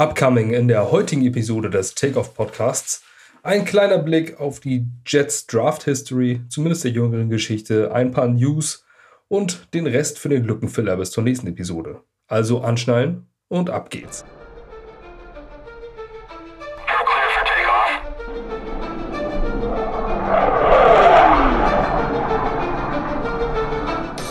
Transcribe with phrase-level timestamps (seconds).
[0.00, 3.02] Upcoming in der heutigen Episode des Takeoff Podcasts
[3.42, 8.86] ein kleiner Blick auf die Jets Draft History, zumindest der jüngeren Geschichte, ein paar News
[9.28, 12.00] und den Rest für den Lückenfiller bis zur nächsten Episode.
[12.28, 14.24] Also anschnallen und ab geht's.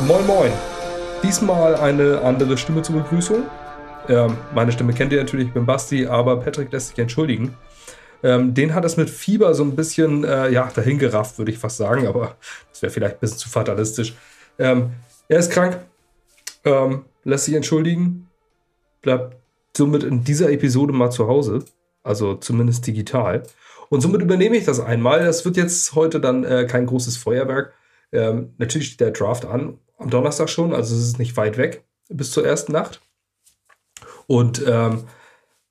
[0.08, 0.52] Moin Moin.
[1.22, 3.44] Diesmal eine andere Stimme zur Begrüßung.
[4.10, 7.56] Ähm, meine Stimme kennt ihr natürlich, ich bin Basti, aber Patrick lässt sich entschuldigen.
[8.24, 11.78] Ähm, den hat es mit Fieber so ein bisschen äh, ja, dahingerafft, würde ich fast
[11.78, 12.36] sagen, aber
[12.70, 14.16] das wäre vielleicht ein bisschen zu fatalistisch.
[14.58, 14.92] Ähm,
[15.30, 15.78] er ist krank,
[16.66, 18.28] ähm, lässt sich entschuldigen,
[19.02, 19.38] bleibt
[19.78, 21.64] somit in dieser Episode mal zu Hause,
[22.04, 23.44] also zumindest digital.
[23.90, 25.24] Und somit übernehme ich das einmal.
[25.26, 27.74] Das wird jetzt heute dann äh, kein großes Feuerwerk.
[28.12, 31.84] Ähm, natürlich steht der Draft an, am Donnerstag schon, also es ist nicht weit weg
[32.10, 33.02] bis zur ersten Nacht.
[34.30, 35.06] Und ähm,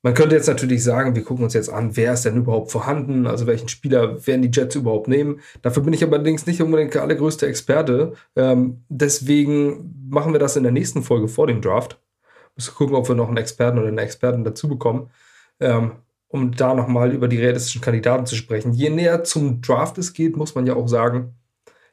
[0.01, 3.25] man könnte jetzt natürlich sagen, wir gucken uns jetzt an, wer ist denn überhaupt vorhanden,
[3.25, 5.39] also welchen Spieler werden die Jets überhaupt nehmen.
[5.61, 8.13] Dafür bin ich allerdings nicht unbedingt der allergrößte Experte.
[8.35, 12.01] Ähm, deswegen machen wir das in der nächsten Folge vor dem Draft.
[12.57, 15.09] Müssen gucken, ob wir noch einen Experten oder eine Expertin dazu bekommen,
[15.61, 15.93] ähm,
[16.27, 18.73] um da nochmal über die realistischen Kandidaten zu sprechen.
[18.73, 21.35] Je näher zum Draft es geht, muss man ja auch sagen,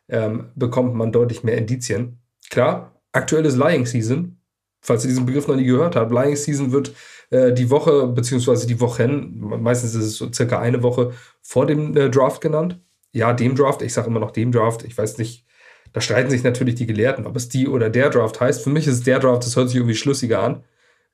[0.09, 2.19] ähm, bekommt man deutlich mehr Indizien.
[2.51, 4.41] Klar, aktuelles Lying Season,
[4.87, 6.95] falls ihr diesen Begriff noch nie gehört habt, Lying Season wird
[7.31, 11.97] äh, die Woche, beziehungsweise die Wochen, meistens ist es so circa eine Woche vor dem
[11.97, 12.81] äh, Draft genannt.
[13.13, 15.45] Ja, dem Draft, ich sage immer noch dem Draft, ich weiß nicht,
[15.93, 18.63] da streiten sich natürlich die Gelehrten, ob es die oder der Draft heißt.
[18.63, 20.65] Für mich ist es der Draft, das hört sich irgendwie schlüssiger an.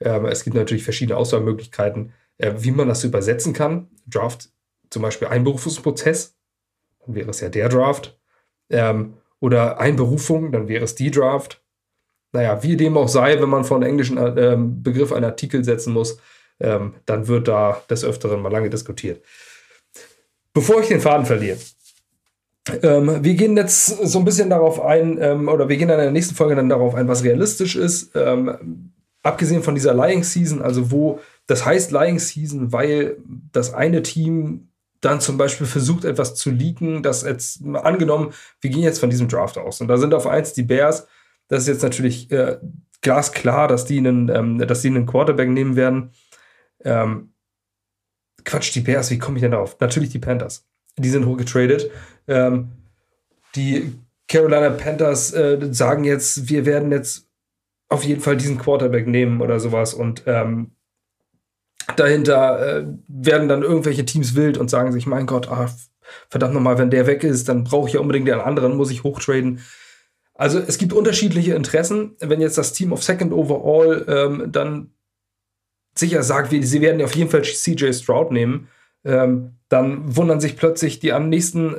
[0.00, 3.88] Ähm, es gibt natürlich verschiedene Auswahlmöglichkeiten, äh, wie man das übersetzen kann.
[4.06, 4.50] Draft,
[4.90, 6.36] zum Beispiel Einberufungsprozess,
[7.06, 8.18] dann wäre es ja der Draft.
[8.68, 11.61] Ähm, oder Einberufung, dann wäre es die Draft
[12.32, 16.18] naja, wie dem auch sei, wenn man von englischen äh, Begriff einen Artikel setzen muss,
[16.60, 19.22] ähm, dann wird da des Öfteren mal lange diskutiert.
[20.54, 21.58] Bevor ich den Faden verliere,
[22.82, 26.10] ähm, wir gehen jetzt so ein bisschen darauf ein, ähm, oder wir gehen in der
[26.10, 28.12] nächsten Folge dann darauf ein, was realistisch ist.
[28.14, 28.92] Ähm,
[29.22, 33.16] abgesehen von dieser Lying Season, also wo das heißt Lying Season, weil
[33.52, 34.68] das eine Team
[35.00, 39.26] dann zum Beispiel versucht, etwas zu leaken, das jetzt angenommen, wir gehen jetzt von diesem
[39.26, 39.80] Draft aus.
[39.80, 41.08] Und da sind auf eins die Bears,
[41.52, 42.56] das ist jetzt natürlich äh,
[43.02, 46.12] glasklar, dass die, einen, ähm, dass die einen Quarterback nehmen werden.
[46.82, 47.34] Ähm,
[48.42, 49.78] Quatsch, die Bears, wie komme ich denn darauf?
[49.78, 50.64] Natürlich die Panthers.
[50.96, 51.90] Die sind hochgetradet.
[52.26, 52.72] Ähm,
[53.54, 53.92] die
[54.28, 57.28] Carolina Panthers äh, sagen jetzt, wir werden jetzt
[57.90, 60.70] auf jeden Fall diesen Quarterback nehmen oder sowas und ähm,
[61.96, 65.70] dahinter äh, werden dann irgendwelche Teams wild und sagen sich, mein Gott, ach,
[66.30, 69.04] verdammt nochmal, wenn der weg ist, dann brauche ich ja unbedingt den anderen, muss ich
[69.04, 69.60] hochtraden.
[70.42, 72.16] Also es gibt unterschiedliche Interessen.
[72.18, 74.90] Wenn jetzt das Team auf Second Overall ähm, dann
[75.94, 78.66] sicher sagt, sie werden auf jeden Fall CJ Stroud nehmen,
[79.04, 81.76] ähm, dann wundern sich plötzlich die am nächsten,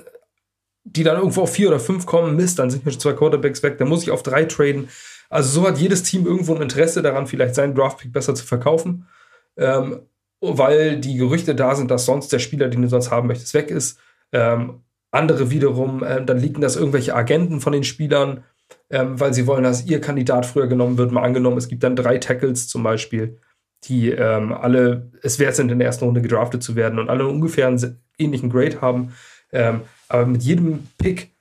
[0.85, 3.63] die dann irgendwo auf vier oder fünf kommen, Mist, dann sind mir schon zwei Quarterbacks
[3.63, 4.87] weg, dann muss ich auf drei traden.
[5.29, 9.09] Also so hat jedes Team irgendwo ein Interesse daran, vielleicht seinen Draftpick besser zu verkaufen,
[9.57, 10.03] ähm,
[10.39, 13.69] weil die Gerüchte da sind, dass sonst der Spieler, den du sonst haben möchtest, weg
[13.69, 13.99] ist.
[14.31, 18.45] Ähm, andere wiederum, äh, dann liegen das irgendwelche Agenten von den Spielern
[18.93, 21.11] ähm, weil sie wollen, dass ihr Kandidat früher genommen wird.
[21.11, 23.39] Mal angenommen, es gibt dann drei Tackles zum Beispiel,
[23.85, 27.25] die ähm, alle es wert sind, in der ersten Runde gedraftet zu werden und alle
[27.25, 29.13] ungefähr einen ähnlichen Grade haben.
[29.51, 31.31] Ähm, aber mit jedem Pick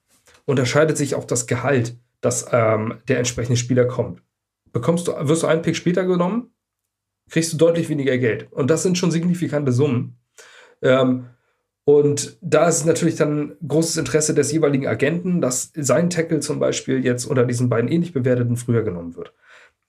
[0.47, 4.23] unterscheidet sich auch das Gehalt, dass ähm, der entsprechende Spieler kommt.
[4.73, 6.55] Bekommst du, wirst du einen Pick später genommen,
[7.29, 8.51] kriegst du deutlich weniger Geld.
[8.51, 10.17] Und das sind schon signifikante Summen.
[10.81, 11.27] Ähm,
[11.85, 17.05] und da ist natürlich dann großes Interesse des jeweiligen Agenten, dass sein Tackle zum Beispiel
[17.05, 19.33] jetzt unter diesen beiden ähnlich bewerteten früher genommen wird.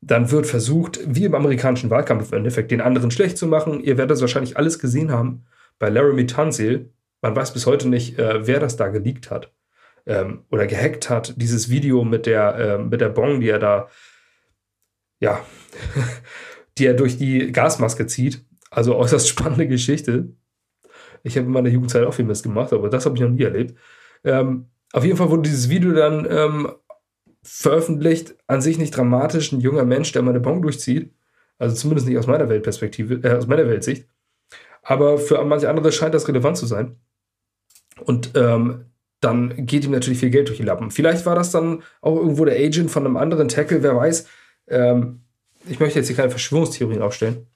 [0.01, 3.79] Dann wird versucht, wie im amerikanischen Wahlkampf im Endeffekt, den anderen schlecht zu machen.
[3.79, 5.45] Ihr werdet das wahrscheinlich alles gesehen haben
[5.77, 6.89] bei Laramie Tunsil.
[7.21, 9.53] Man weiß bis heute nicht, äh, wer das da geleakt hat
[10.05, 11.35] ähm, oder gehackt hat.
[11.37, 13.87] Dieses Video mit der, äh, mit der Bong, die er da,
[15.19, 15.45] ja,
[16.77, 18.43] die er durch die Gasmaske zieht.
[18.71, 20.33] Also äußerst spannende Geschichte.
[21.23, 23.43] Ich habe in meiner Jugendzeit auch viel Mist gemacht, aber das habe ich noch nie
[23.43, 23.77] erlebt.
[24.23, 26.71] Ähm, auf jeden Fall wurde dieses Video dann ähm,
[27.41, 31.13] veröffentlicht, an sich nicht dramatisch, ein junger Mensch, der meine Bon durchzieht.
[31.57, 34.07] Also zumindest nicht aus meiner Weltperspektive, äh, aus meiner Weltsicht.
[34.81, 36.97] Aber für manche andere scheint das relevant zu sein.
[38.01, 38.85] Und ähm,
[39.21, 40.91] dann geht ihm natürlich viel Geld durch die Lappen.
[40.91, 44.27] Vielleicht war das dann auch irgendwo der Agent von einem anderen Tackle, wer weiß.
[44.67, 45.21] Ähm,
[45.65, 47.47] ich möchte jetzt hier keine Verschwörungstheorien aufstellen.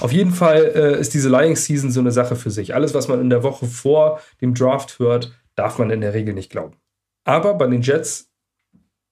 [0.00, 2.74] Auf jeden Fall äh, ist diese Lying Season so eine Sache für sich.
[2.74, 6.34] Alles, was man in der Woche vor dem Draft hört, darf man in der Regel
[6.34, 6.76] nicht glauben.
[7.24, 8.30] Aber bei den Jets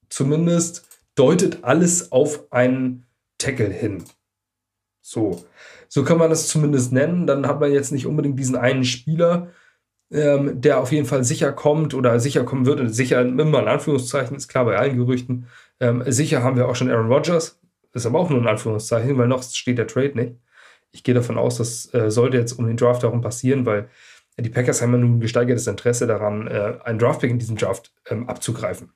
[0.09, 3.05] zumindest deutet alles auf einen
[3.37, 4.03] Tackle hin.
[5.01, 5.43] So.
[5.87, 7.27] So kann man das zumindest nennen.
[7.27, 9.49] Dann hat man jetzt nicht unbedingt diesen einen Spieler,
[10.11, 12.93] ähm, der auf jeden Fall sicher kommt oder sicher kommen wird.
[12.93, 15.47] sicher immer in Anführungszeichen, ist klar bei allen Gerüchten.
[15.79, 17.59] Ähm, sicher haben wir auch schon Aaron Rodgers.
[17.93, 20.35] Ist aber auch nur in Anführungszeichen, weil noch steht der Trade nicht.
[20.93, 23.89] Ich gehe davon aus, das äh, sollte jetzt um den Draft herum passieren, weil
[24.37, 27.91] die Packers haben ja nun ein gesteigertes Interesse daran, äh, einen Draftpick in diesem Draft
[28.09, 28.91] ähm, abzugreifen.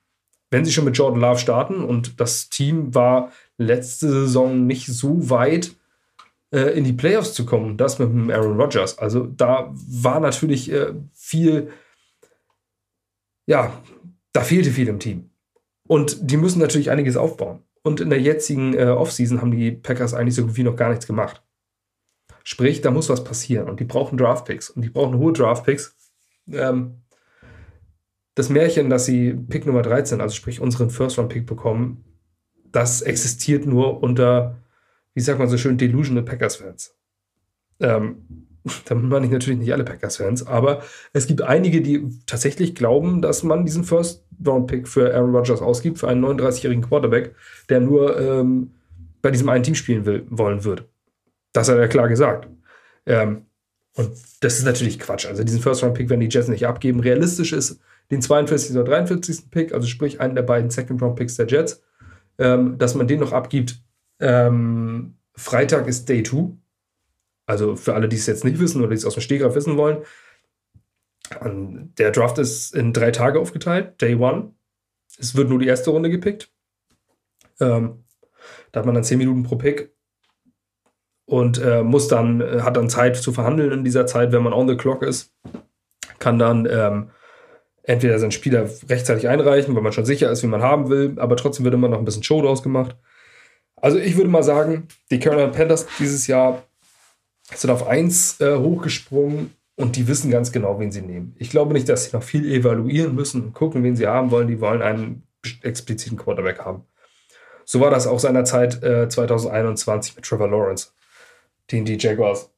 [0.50, 5.28] Wenn sie schon mit Jordan Love starten und das Team war letzte Saison nicht so
[5.28, 5.76] weit,
[6.50, 8.98] äh, in die Playoffs zu kommen, das mit dem Aaron Rodgers.
[8.98, 11.70] Also da war natürlich äh, viel,
[13.46, 13.72] ja,
[14.32, 15.30] da fehlte viel im Team.
[15.86, 17.60] Und die müssen natürlich einiges aufbauen.
[17.82, 20.90] Und in der jetzigen äh, Offseason haben die Packers eigentlich so gut wie noch gar
[20.90, 21.42] nichts gemacht.
[22.48, 23.68] Sprich, da muss was passieren.
[23.68, 24.70] Und die brauchen Draftpicks.
[24.70, 25.94] Und die brauchen hohe Draftpicks.
[26.50, 27.02] Ähm,
[28.34, 32.04] das Märchen, dass sie Pick Nummer 13, also sprich unseren First-Round-Pick bekommen,
[32.70, 34.56] das existiert nur unter
[35.18, 36.96] wie sagt man so schön, delusional Packers-Fans.
[37.80, 38.46] Ähm,
[38.84, 43.42] damit meine ich natürlich nicht alle Packers-Fans, aber es gibt einige, die tatsächlich glauben, dass
[43.42, 47.34] man diesen First-Round-Pick für Aaron Rodgers ausgibt, für einen 39-jährigen Quarterback,
[47.68, 48.74] der nur ähm,
[49.20, 50.88] bei diesem einen Team spielen will, wollen wird.
[51.52, 52.48] Das hat er klar gesagt.
[53.06, 53.46] Ähm,
[53.94, 55.26] und das ist natürlich Quatsch.
[55.26, 57.00] Also diesen First-Round-Pick werden die Jets nicht abgeben.
[57.00, 57.80] Realistisch ist
[58.10, 58.76] den 42.
[58.76, 59.50] oder 43.
[59.50, 61.82] Pick, also sprich einen der beiden Second-Round-Picks der Jets,
[62.38, 63.82] ähm, dass man den noch abgibt,
[64.20, 66.56] ähm, Freitag ist Day 2.
[67.46, 69.76] Also für alle, die es jetzt nicht wissen oder die es aus dem Stegreif wissen
[69.76, 70.04] wollen.
[71.98, 74.00] Der Draft ist in drei Tage aufgeteilt.
[74.00, 74.52] Day 1.
[75.18, 76.52] Es wird nur die erste Runde gepickt.
[77.60, 78.04] Ähm,
[78.70, 79.92] da hat man dann 10 Minuten pro Pick
[81.28, 84.54] und äh, muss dann, äh, hat dann Zeit zu verhandeln in dieser Zeit, wenn man
[84.54, 85.34] on the clock ist.
[86.18, 87.10] Kann dann ähm,
[87.82, 91.36] entweder seinen Spieler rechtzeitig einreichen, weil man schon sicher ist, wie man haben will, aber
[91.36, 92.96] trotzdem wird immer noch ein bisschen Show draus gemacht.
[93.76, 96.62] Also ich würde mal sagen, die Carolina Panthers dieses Jahr
[97.54, 101.36] sind auf 1 äh, hochgesprungen und die wissen ganz genau, wen sie nehmen.
[101.38, 104.48] Ich glaube nicht, dass sie noch viel evaluieren müssen und gucken, wen sie haben wollen.
[104.48, 105.24] Die wollen einen
[105.60, 106.84] expliziten Quarterback haben.
[107.66, 110.92] So war das auch seinerzeit äh, 2021 mit Trevor Lawrence,
[111.70, 112.50] den die Jaguars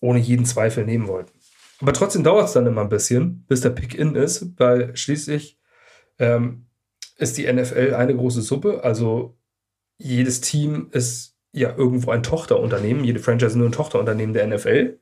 [0.00, 1.32] ohne jeden Zweifel nehmen wollten.
[1.80, 5.58] Aber trotzdem dauert es dann immer ein bisschen, bis der Pick-In ist, weil schließlich
[6.18, 6.66] ähm,
[7.16, 8.82] ist die NFL eine große Suppe.
[8.84, 9.36] Also
[9.96, 13.04] jedes Team ist ja irgendwo ein Tochterunternehmen.
[13.04, 14.98] Jede Franchise ist nur ein Tochterunternehmen der NFL,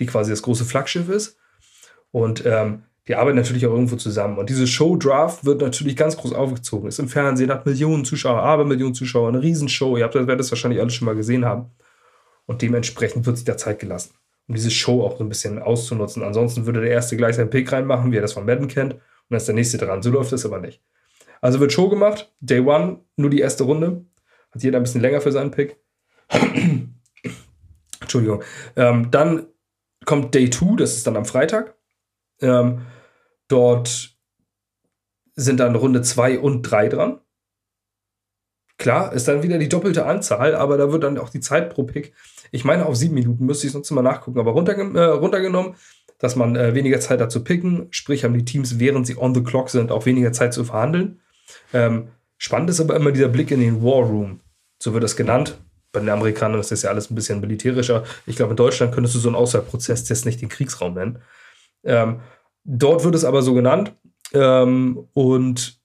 [0.00, 1.38] die quasi das große Flaggschiff ist.
[2.10, 4.36] Und ähm, die arbeiten natürlich auch irgendwo zusammen.
[4.36, 6.88] Und diese Show Draft wird natürlich ganz groß aufgezogen.
[6.88, 9.96] Ist im Fernsehen, hat Millionen Zuschauer, aber Millionen Zuschauer, eine Riesenshow.
[9.96, 11.70] Ihr habt das, werdet das wahrscheinlich alle schon mal gesehen haben.
[12.48, 14.14] Und dementsprechend wird sich da Zeit gelassen,
[14.48, 16.22] um diese Show auch so ein bisschen auszunutzen.
[16.22, 19.02] Ansonsten würde der erste gleich seinen Pick reinmachen, wie er das von Madden kennt, und
[19.28, 20.02] dann ist der nächste dran.
[20.02, 20.82] So läuft das aber nicht.
[21.42, 24.06] Also wird Show gemacht, Day One, nur die erste Runde.
[24.50, 25.76] Hat jeder ein bisschen länger für seinen Pick.
[28.00, 28.42] Entschuldigung.
[28.76, 29.46] Ähm, dann
[30.06, 31.76] kommt Day 2, das ist dann am Freitag.
[32.40, 32.86] Ähm,
[33.48, 34.16] dort
[35.36, 37.20] sind dann Runde 2 und 3 dran.
[38.78, 41.82] Klar, ist dann wieder die doppelte Anzahl, aber da wird dann auch die Zeit pro
[41.82, 42.14] Pick,
[42.50, 45.74] ich meine auf sieben Minuten, müsste ich sonst mal nachgucken, aber runterge äh, runtergenommen,
[46.18, 49.34] dass man äh, weniger Zeit hat zu picken, sprich haben die Teams, während sie on
[49.34, 51.20] the clock sind, auch weniger Zeit zu verhandeln.
[51.74, 52.08] Ähm,
[52.38, 54.40] Spannend ist aber immer dieser Blick in den War Room.
[54.78, 55.58] So wird das genannt.
[55.90, 58.04] Bei den Amerikanern ist das ja alles ein bisschen militärischer.
[58.26, 61.18] Ich glaube, in Deutschland könntest du so einen Auswahlprozesstest nicht den Kriegsraum nennen.
[61.82, 62.20] Ähm,
[62.64, 63.92] dort wird es aber so genannt.
[64.32, 65.77] Ähm, und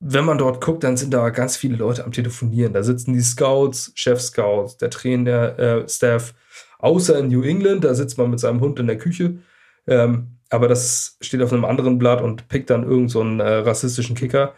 [0.00, 2.72] wenn man dort guckt, dann sind da ganz viele Leute am Telefonieren.
[2.72, 6.34] Da sitzen die Scouts, Chef-Scouts, der Trainer, äh, Staff.
[6.78, 9.38] Außer in New England, da sitzt man mit seinem Hund in der Küche.
[9.86, 14.16] Ähm, aber das steht auf einem anderen Blatt und pickt dann irgendeinen so äh, rassistischen
[14.16, 14.54] Kicker.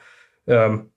[0.46, 0.90] Ähm,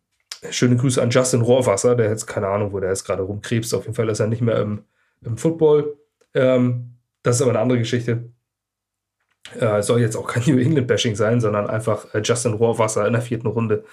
[0.50, 3.76] Schöne Grüße an Justin Rohrwasser, der jetzt keine Ahnung, wo der jetzt gerade rumkrebst.
[3.76, 4.86] Auf jeden Fall ist er nicht mehr im,
[5.24, 5.98] im Football.
[6.34, 8.32] Ähm, das ist aber eine andere Geschichte.
[9.60, 13.22] Äh, soll jetzt auch kein New England-Bashing sein, sondern einfach äh, Justin Rohrwasser in der
[13.22, 13.84] vierten Runde.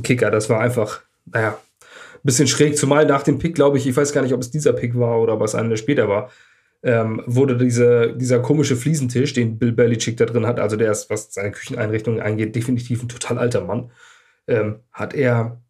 [0.00, 2.76] Ein Kicker, das war einfach, naja, ein bisschen schräg.
[2.78, 5.20] Zumal nach dem Pick, glaube ich, ich weiß gar nicht, ob es dieser Pick war
[5.20, 6.30] oder was einer später war,
[6.82, 11.10] ähm, wurde diese, dieser komische Fliesentisch, den Bill Belichick da drin hat, also der ist,
[11.10, 13.90] was seine Kücheneinrichtungen angeht, definitiv ein total alter Mann,
[14.46, 15.60] ähm, hat er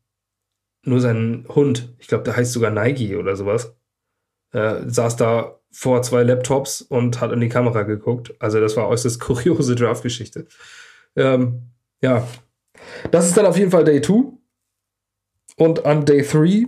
[0.84, 3.74] nur sein Hund, ich glaube, der heißt sogar Nike oder sowas,
[4.52, 8.34] äh, saß da vor zwei Laptops und hat in die Kamera geguckt.
[8.38, 10.46] Also das war äußerst kuriose Draft-Geschichte.
[11.16, 11.70] Ähm,
[12.00, 12.26] ja,
[13.10, 14.32] das ist dann auf jeden Fall Day 2.
[15.56, 16.66] Und an Day 3,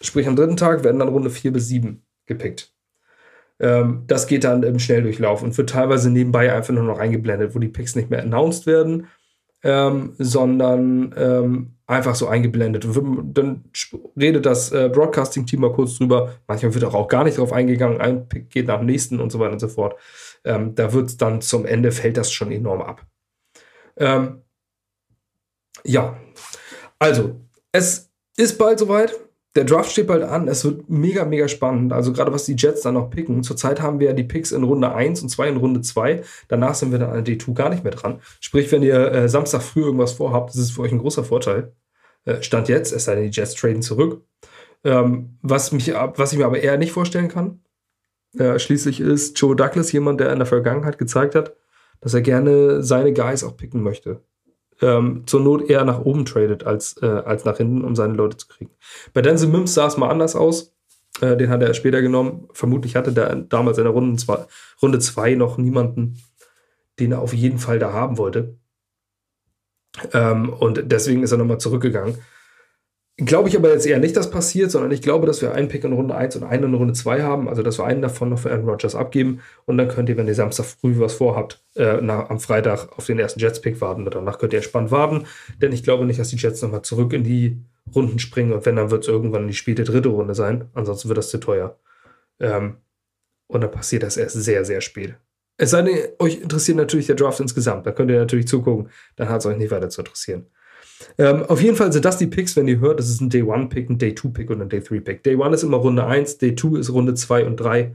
[0.00, 2.72] sprich am dritten Tag, werden dann Runde 4 bis 7 gepickt.
[3.60, 7.58] Ähm, das geht dann im Schnelldurchlauf und wird teilweise nebenbei einfach nur noch eingeblendet, wo
[7.58, 9.06] die Picks nicht mehr announced werden,
[9.62, 12.84] ähm, sondern ähm, einfach so eingeblendet.
[12.84, 13.64] Und dann
[14.16, 16.34] redet das äh, Broadcasting-Team mal kurz drüber.
[16.48, 18.00] Manchmal wird auch, gar nicht drauf eingegangen.
[18.00, 19.96] Ein Pick geht nach dem nächsten und so weiter und so fort.
[20.44, 23.06] Ähm, da wird dann zum Ende, fällt das schon enorm ab.
[23.96, 24.42] Ähm,
[25.84, 26.16] ja,
[27.02, 27.34] also,
[27.72, 29.12] es ist bald soweit.
[29.56, 30.46] Der Draft steht bald an.
[30.46, 31.92] Es wird mega, mega spannend.
[31.92, 33.42] Also, gerade was die Jets dann noch picken.
[33.42, 36.22] Zurzeit haben wir ja die Picks in Runde 1 und 2 in Runde 2.
[36.46, 38.20] Danach sind wir dann an der D2 gar nicht mehr dran.
[38.38, 41.72] Sprich, wenn ihr äh, Samstag früh irgendwas vorhabt, das ist für euch ein großer Vorteil.
[42.24, 44.24] Äh, Stand jetzt, es sei denn, die Jets traden zurück.
[44.84, 47.62] Ähm, was, mich, was ich mir aber eher nicht vorstellen kann,
[48.38, 51.56] äh, schließlich ist Joe Douglas jemand, der in der Vergangenheit gezeigt hat,
[52.00, 54.22] dass er gerne seine Guys auch picken möchte
[54.82, 58.36] ähm, zur Not eher nach oben tradet als, äh, als nach hinten, um seine Leute
[58.36, 58.70] zu kriegen.
[59.12, 60.74] Bei Denzel Mims sah es mal anders aus.
[61.20, 62.48] Äh, den hat er später genommen.
[62.52, 64.46] Vermutlich hatte der damals in der Runde 2
[64.80, 66.18] Runde zwei noch niemanden,
[66.98, 68.56] den er auf jeden Fall da haben wollte.
[70.12, 72.16] Ähm, und deswegen ist er nochmal zurückgegangen.
[73.18, 75.84] Glaube ich aber jetzt eher nicht, dass passiert, sondern ich glaube, dass wir einen Pick
[75.84, 78.38] in Runde 1 und einen in Runde 2 haben, also dass wir einen davon noch
[78.38, 82.00] für Aaron Rodgers abgeben und dann könnt ihr, wenn ihr Samstag früh was vorhabt, äh,
[82.00, 84.06] nach, am Freitag auf den ersten Jets-Pick warten.
[84.06, 85.26] Danach könnt ihr entspannt warten,
[85.60, 87.58] denn ich glaube nicht, dass die Jets nochmal zurück in die
[87.94, 91.18] Runden springen und wenn, dann wird es irgendwann die späte dritte Runde sein, ansonsten wird
[91.18, 91.78] das zu teuer.
[92.40, 92.78] Ähm,
[93.46, 95.16] und dann passiert das erst sehr, sehr spät.
[95.58, 99.28] Es sei denn, euch interessiert natürlich der Draft insgesamt, da könnt ihr natürlich zugucken, dann
[99.28, 100.46] hat es euch nicht weiter zu interessieren.
[101.18, 103.48] Ähm, auf jeden Fall sind das die Picks, wenn ihr hört, das ist ein Day
[103.48, 105.22] 1 Pick, ein Day 2 Pick und ein Day 3 Pick.
[105.22, 107.94] Day 1 ist immer Runde 1, Day 2 ist Runde 2 und 3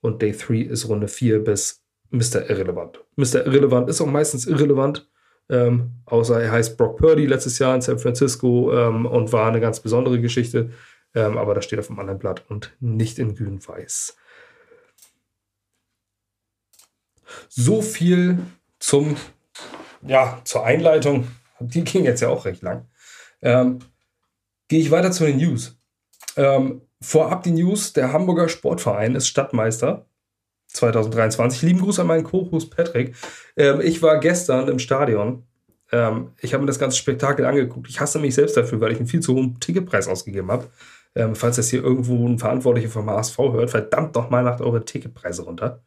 [0.00, 2.48] und Day 3 ist Runde 4 bis Mr.
[2.48, 3.00] Irrelevant.
[3.16, 3.46] Mr.
[3.46, 5.08] Irrelevant ist auch meistens irrelevant,
[5.48, 9.60] ähm, außer er heißt Brock Purdy letztes Jahr in San Francisco ähm, und war eine
[9.60, 10.70] ganz besondere Geschichte,
[11.14, 14.16] ähm, aber das steht auf dem anderen Blatt und nicht in grün-weiß.
[17.48, 18.38] So viel
[18.78, 19.16] zum,
[20.02, 21.28] ja, zur Einleitung
[21.74, 22.86] die ging jetzt ja auch recht lang.
[23.42, 23.80] Ähm,
[24.70, 25.76] Gehe ich weiter zu den News.
[26.36, 30.06] Ähm, vorab die News: Der Hamburger Sportverein ist Stadtmeister
[30.68, 31.62] 2023.
[31.62, 33.16] Lieben Gruß an meinen Co-Host Patrick.
[33.56, 35.44] Ähm, ich war gestern im Stadion.
[35.90, 37.88] Ähm, ich habe mir das ganze Spektakel angeguckt.
[37.88, 40.68] Ich hasse mich selbst dafür, weil ich einen viel zu hohen Ticketpreis ausgegeben habe.
[41.16, 44.84] Ähm, falls das hier irgendwo ein Verantwortlicher vom HSV hört, verdammt doch mal macht eure
[44.84, 45.82] Ticketpreise runter.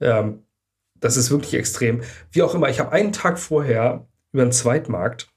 [0.00, 0.44] Ähm,
[0.94, 2.02] das ist wirklich extrem.
[2.30, 5.28] Wie auch immer, ich habe einen Tag vorher über einen Zweitmarkt.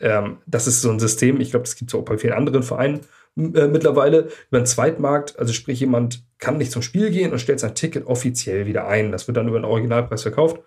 [0.00, 2.64] Ähm, das ist so ein System, ich glaube, das gibt es auch bei vielen anderen
[2.64, 3.00] Vereinen
[3.36, 4.28] äh, mittlerweile.
[4.48, 8.06] Über einen Zweitmarkt, also sprich, jemand kann nicht zum Spiel gehen und stellt sein Ticket
[8.06, 9.12] offiziell wieder ein.
[9.12, 10.60] Das wird dann über den Originalpreis verkauft.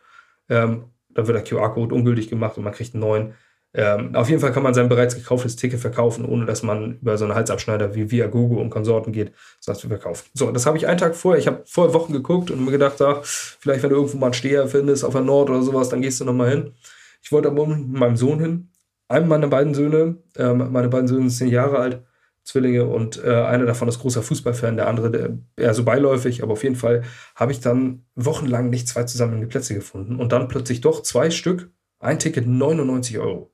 [0.49, 3.33] Ähm, dann wird der QR-Code ungültig gemacht und man kriegt einen neuen.
[3.73, 7.17] Ähm, auf jeden Fall kann man sein bereits gekauftes Ticket verkaufen, ohne dass man über
[7.17, 9.33] so einen Halsabschneider wie via Google und Konsorten geht,
[9.65, 10.29] das wir verkaufen.
[10.33, 11.39] So, das habe ich einen Tag vorher.
[11.39, 14.33] Ich habe vor Wochen geguckt und mir gedacht, ach, vielleicht wenn du irgendwo mal einen
[14.33, 16.73] Steher findest auf der Nord oder sowas, dann gehst du nochmal hin.
[17.21, 18.69] Ich wollte aber mit meinem Sohn hin.
[19.07, 22.03] Einem meiner beiden Söhne, äh, meine beiden Söhne sind zehn Jahre alt,
[22.43, 26.53] Zwillinge, und äh, einer davon ist großer Fußballfan, der andere der, eher so beiläufig, aber
[26.53, 27.03] auf jeden Fall
[27.35, 31.71] habe ich dann wochenlang nicht zwei zusammenhängende Plätze gefunden und dann plötzlich doch zwei Stück,
[31.99, 33.53] ein Ticket 99 Euro.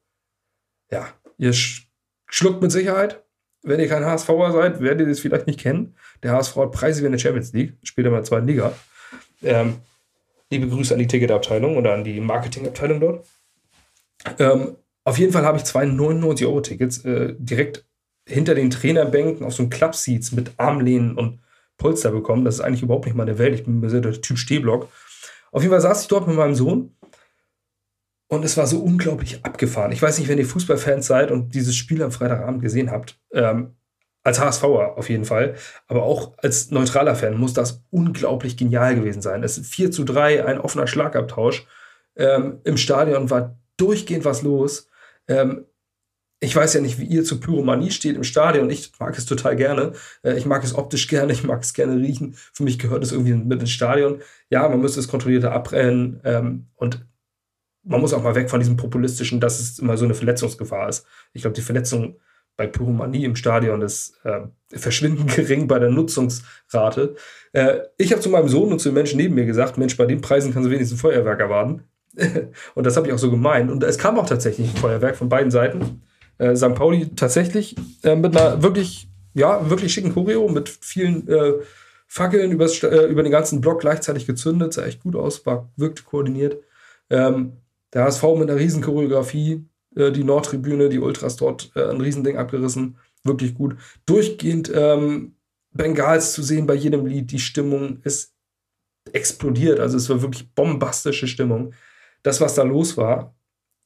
[0.91, 1.07] Ja,
[1.37, 1.91] ihr sch
[2.29, 3.23] schluckt mit Sicherheit.
[3.63, 5.95] Wenn ihr kein HSVer seid, werdet ihr das vielleicht nicht kennen.
[6.23, 8.73] Der HSV hat Preise wie in der Champions League, spielt in der zweiten Liga.
[9.41, 9.77] Ähm,
[10.49, 13.27] liebe Grüße an die Ticketabteilung oder an die Marketingabteilung dort.
[14.39, 17.85] Ähm, auf jeden Fall habe ich zwei 99-Euro-Tickets äh, direkt
[18.27, 21.39] hinter den Trainerbänken auf so einem Klappseats mit Armlehnen und
[21.77, 22.43] Polster bekommen.
[22.43, 23.55] Das ist eigentlich überhaupt nicht meine Welt.
[23.55, 24.89] Ich bin mir sehr der Typ Stehblock.
[25.51, 26.95] Auf jeden Fall saß ich dort mit meinem Sohn
[28.27, 29.91] und es war so unglaublich abgefahren.
[29.91, 33.75] Ich weiß nicht, wenn ihr Fußballfans seid und dieses Spiel am Freitagabend gesehen habt, ähm,
[34.23, 35.55] als HSVer auf jeden Fall,
[35.87, 39.41] aber auch als neutraler Fan muss das unglaublich genial gewesen sein.
[39.41, 41.65] Es ist 4 zu 3, ein offener Schlagabtausch.
[42.17, 44.89] Ähm, Im Stadion war durchgehend was los.
[45.27, 45.65] Ähm,
[46.39, 48.69] ich weiß ja nicht, wie ihr zu Pyromanie steht im Stadion.
[48.69, 49.93] Ich mag es total gerne.
[50.23, 52.35] Äh, ich mag es optisch gerne, ich mag es gerne riechen.
[52.53, 54.21] Für mich gehört es irgendwie mit ins Stadion.
[54.49, 57.05] Ja, man müsste es kontrollierter abbrennen ähm, und
[57.83, 61.05] man muss auch mal weg von diesem populistischen, dass es immer so eine Verletzungsgefahr ist.
[61.33, 62.19] Ich glaube, die Verletzung
[62.57, 67.15] bei Pyromanie im Stadion ist äh, verschwindend gering bei der Nutzungsrate.
[67.53, 70.05] Äh, ich habe zu meinem Sohn und zu den Menschen neben mir gesagt, Mensch, bei
[70.05, 71.83] den Preisen kannst du wenigstens ein Feuerwerk erwarten.
[72.75, 73.71] und das habe ich auch so gemeint.
[73.71, 76.01] Und es kam auch tatsächlich ein Feuerwerk von beiden Seiten.
[76.37, 76.75] Äh, St.
[76.75, 81.53] Pauli tatsächlich äh, mit einer wirklich, ja, wirklich schicken Choreo, mit vielen äh,
[82.07, 84.73] Fackeln übers, äh, über den ganzen Block gleichzeitig gezündet.
[84.73, 86.57] Sah echt gut aus, war, wirkte koordiniert.
[87.09, 87.53] Ähm,
[87.93, 92.37] der HSV mit einer riesen Choreografie, äh, die Nordtribüne, die Ultras dort äh, ein Riesending
[92.37, 92.97] abgerissen.
[93.23, 93.75] Wirklich gut.
[94.05, 95.35] Durchgehend ähm,
[95.71, 97.31] Bengals zu sehen bei jedem Lied.
[97.31, 98.33] Die Stimmung ist
[99.13, 99.79] explodiert.
[99.79, 101.73] Also es war wirklich bombastische Stimmung
[102.23, 103.35] das, was da los war,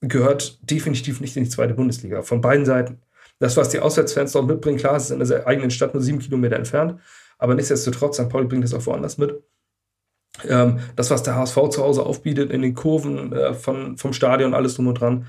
[0.01, 2.21] gehört definitiv nicht in die zweite Bundesliga.
[2.23, 3.01] Von beiden Seiten.
[3.39, 6.19] Das, was die Auswärtsfans dort mitbringen, klar, es ist in der eigenen Stadt nur sieben
[6.19, 6.99] Kilometer entfernt,
[7.37, 8.29] aber nichtsdestotrotz, St.
[8.29, 9.41] Pauli bringt das auch woanders mit.
[10.47, 14.53] Ähm, das, was der HSV zu Hause aufbietet in den Kurven äh, von, vom Stadion,
[14.53, 15.25] alles drum und dran.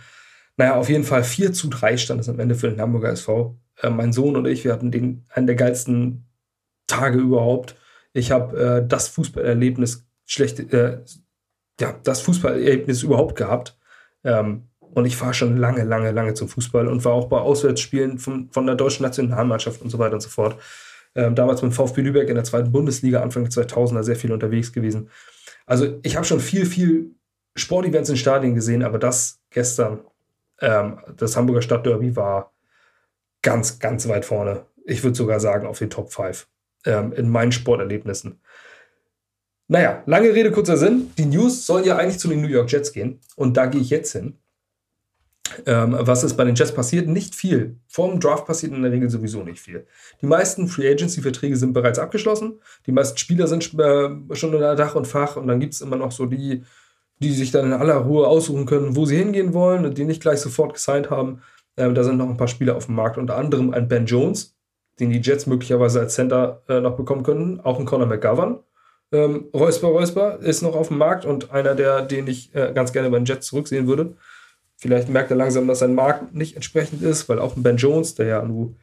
[0.56, 3.56] Naja, auf jeden Fall 4 zu 3 stand es am Ende für den Hamburger SV.
[3.80, 6.26] Äh, mein Sohn und ich, wir hatten den, einen der geilsten
[6.86, 7.76] Tage überhaupt.
[8.12, 11.00] Ich habe äh, das Fußballerlebnis schlecht, äh,
[11.80, 13.76] ja, das Fußballerlebnis überhaupt gehabt.
[14.24, 18.18] Ähm, und ich fahre schon lange, lange, lange zum Fußball und war auch bei Auswärtsspielen
[18.18, 20.60] von, von der deutschen Nationalmannschaft und so weiter und so fort.
[21.14, 24.72] Ähm, damals mit VfB Lübeck in der zweiten Bundesliga, Anfang der 2000er, sehr viel unterwegs
[24.72, 25.08] gewesen.
[25.66, 27.14] Also ich habe schon viel, viel
[27.56, 30.00] Sportevents in Stadien gesehen, aber das gestern,
[30.60, 32.52] ähm, das Hamburger Stadtderby war
[33.42, 34.66] ganz, ganz weit vorne.
[34.84, 36.46] Ich würde sogar sagen auf den Top 5
[36.84, 38.40] ähm, in meinen Sporterlebnissen.
[39.68, 41.10] Naja, lange Rede, kurzer Sinn.
[41.16, 43.20] Die News sollen ja eigentlich zu den New York Jets gehen.
[43.36, 44.38] Und da gehe ich jetzt hin.
[45.66, 47.08] Ähm, was ist bei den Jets passiert?
[47.08, 47.76] Nicht viel.
[47.88, 49.86] Vor dem Draft passiert in der Regel sowieso nicht viel.
[50.20, 52.60] Die meisten Free Agency-Verträge sind bereits abgeschlossen.
[52.86, 55.36] Die meisten Spieler sind äh, schon unter Dach und Fach.
[55.36, 56.62] Und dann gibt es immer noch so die,
[57.18, 60.22] die sich dann in aller Ruhe aussuchen können, wo sie hingehen wollen und die nicht
[60.22, 61.42] gleich sofort gesigned haben.
[61.76, 64.54] Ähm, da sind noch ein paar Spieler auf dem Markt, unter anderem ein Ben Jones,
[65.00, 67.60] den die Jets möglicherweise als Center äh, noch bekommen könnten.
[67.60, 68.60] Auch ein Conor McGovern.
[69.12, 72.92] Ähm, Räusper Räusper ist noch auf dem Markt und einer der, den ich äh, ganz
[72.92, 74.16] gerne bei den Jets zurücksehen würde.
[74.76, 78.14] Vielleicht merkt er langsam, dass sein Markt nicht entsprechend ist, weil auch ein Ben Jones,
[78.14, 78.74] der ja nur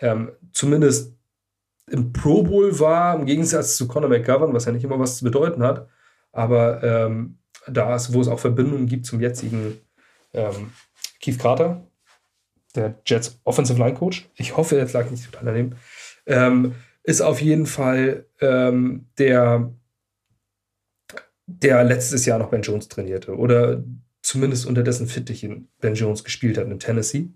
[0.00, 1.14] ähm, zumindest
[1.90, 5.24] im Pro Bowl war, im Gegensatz zu Conor McGovern, was ja nicht immer was zu
[5.24, 5.88] bedeuten hat,
[6.32, 9.80] aber ähm, da ist, wo es auch Verbindungen gibt zum jetzigen
[10.34, 10.72] ähm,
[11.22, 11.82] Keith Carter,
[12.74, 14.28] der Jets Offensive Line Coach.
[14.34, 15.76] Ich hoffe, jetzt lag nicht total daneben.
[16.26, 16.74] Ähm,
[17.08, 19.72] ist auf jeden Fall ähm, der,
[21.46, 23.82] der letztes Jahr noch Ben Jones trainierte oder
[24.20, 27.30] zumindest unter dessen Fittichen Ben Jones gespielt hat in Tennessee.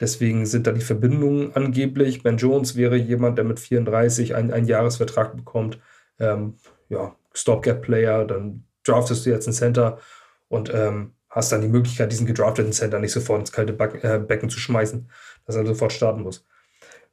[0.00, 2.24] Deswegen sind da die Verbindungen angeblich.
[2.24, 5.78] Ben Jones wäre jemand, der mit 34 einen, einen Jahresvertrag bekommt.
[6.18, 6.56] Ähm,
[6.88, 10.00] ja, Stopgap-Player, dann draftest du jetzt einen Center
[10.48, 14.18] und ähm, hast dann die Möglichkeit, diesen gedrafteten Center nicht sofort ins kalte Back äh,
[14.18, 15.08] Becken zu schmeißen,
[15.46, 16.44] dass er sofort starten muss.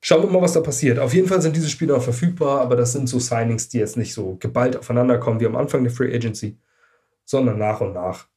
[0.01, 0.99] Schauen wir mal, was da passiert.
[0.99, 3.97] Auf jeden Fall sind diese Spieler auch verfügbar, aber das sind so Signings, die jetzt
[3.97, 6.59] nicht so geballt aufeinander kommen wie am Anfang der Free Agency,
[7.25, 8.27] sondern nach und nach.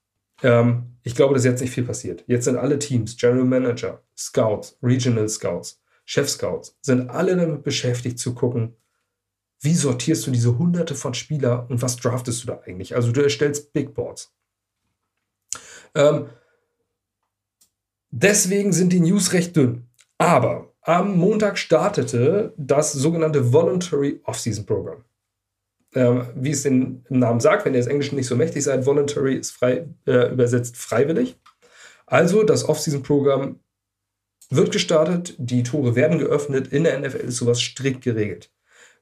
[0.43, 2.25] Ähm, ich glaube, dass jetzt nicht viel passiert.
[2.27, 8.19] Jetzt sind alle Teams, General Manager, Scouts, Regional Scouts, Chef Scouts, sind alle damit beschäftigt
[8.19, 8.77] zu gucken,
[9.61, 12.95] wie sortierst du diese hunderte von Spieler und was draftest du da eigentlich?
[12.95, 14.33] Also du erstellst Big Boards.
[15.95, 16.29] Ähm,
[18.11, 19.89] deswegen sind die News recht dünn.
[20.19, 25.05] Aber am Montag startete das sogenannte Voluntary Off-Season Program.
[25.95, 29.37] Ähm, wie es den, Namen sagt, wenn ihr das Englisch nicht so mächtig seid, Voluntary
[29.37, 31.37] ist frei, äh, übersetzt freiwillig.
[32.07, 33.61] Also das Off-Season-Programm
[34.49, 36.69] wird gestartet, die Tore werden geöffnet.
[36.69, 38.51] In der NFL ist sowas strikt geregelt.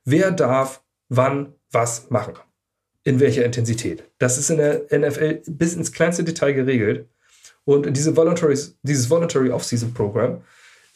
[0.05, 2.35] Wer darf wann was machen?
[3.05, 4.03] In welcher Intensität?
[4.18, 7.09] Das ist in der NFL bis ins kleinste Detail geregelt.
[7.64, 10.42] Und diese Voluntary, dieses Voluntary Off-Season-Programm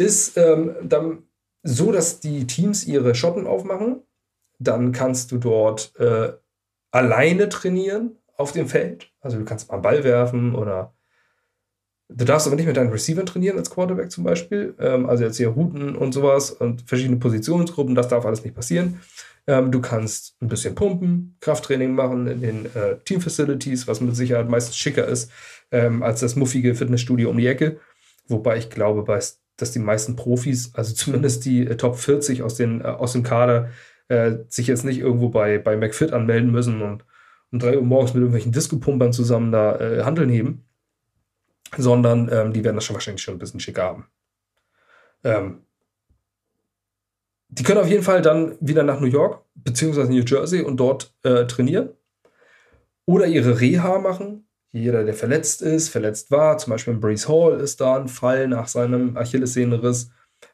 [0.00, 1.24] ist ähm, dann
[1.62, 4.02] so, dass die Teams ihre Schotten aufmachen
[4.60, 6.32] dann kannst du dort äh,
[6.92, 9.10] alleine trainieren auf dem Feld.
[9.20, 10.94] Also du kannst mal einen Ball werfen oder
[12.08, 14.74] du darfst aber nicht mit deinen Receivern trainieren als Quarterback zum Beispiel.
[14.78, 19.00] Ähm, also jetzt hier Routen und sowas und verschiedene Positionsgruppen, das darf alles nicht passieren.
[19.46, 24.50] Ähm, du kannst ein bisschen pumpen, Krafttraining machen in den äh, Team-Facilities, was mit Sicherheit
[24.50, 25.30] meistens schicker ist
[25.70, 27.80] ähm, als das muffige Fitnessstudio um die Ecke.
[28.28, 29.08] Wobei ich glaube,
[29.62, 33.23] dass die meisten Profis, also zumindest die äh, Top 40 aus, den, äh, aus dem
[33.23, 33.70] Kader,
[34.09, 37.05] äh, sich jetzt nicht irgendwo bei, bei McFit anmelden müssen und
[37.53, 40.64] um 3 Uhr morgens mit irgendwelchen Disco-Pumpern zusammen da äh, Handeln heben,
[41.77, 44.07] sondern ähm, die werden das schon wahrscheinlich schon ein bisschen schicker haben.
[45.25, 45.62] Ähm,
[47.49, 51.14] die können auf jeden Fall dann wieder nach New York beziehungsweise New Jersey und dort
[51.23, 51.90] äh, trainieren
[53.07, 54.46] oder ihre Reha machen.
[54.72, 58.68] Jeder, der verletzt ist, verletzt war, zum Beispiel Breeze Hall ist da ein Fall nach
[58.68, 60.11] seinem Achillessehnenriss,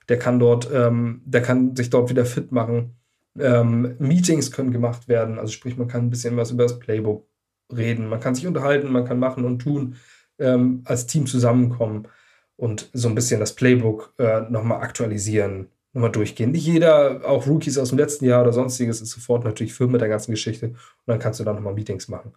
[0.08, 2.96] der kann dort, ähm, der kann sich dort wieder fit machen.
[3.38, 7.26] Ähm, Meetings können gemacht werden, also sprich, man kann ein bisschen was über das Playbook
[7.74, 9.96] reden, man kann sich unterhalten, man kann machen und tun,
[10.38, 12.08] ähm, als Team zusammenkommen
[12.56, 16.52] und so ein bisschen das Playbook äh, nochmal aktualisieren, nochmal durchgehen.
[16.52, 20.00] Nicht jeder, auch Rookies aus dem letzten Jahr oder sonstiges, ist sofort natürlich firm mit
[20.00, 20.76] der ganzen Geschichte und
[21.06, 22.32] dann kannst du da nochmal Meetings machen.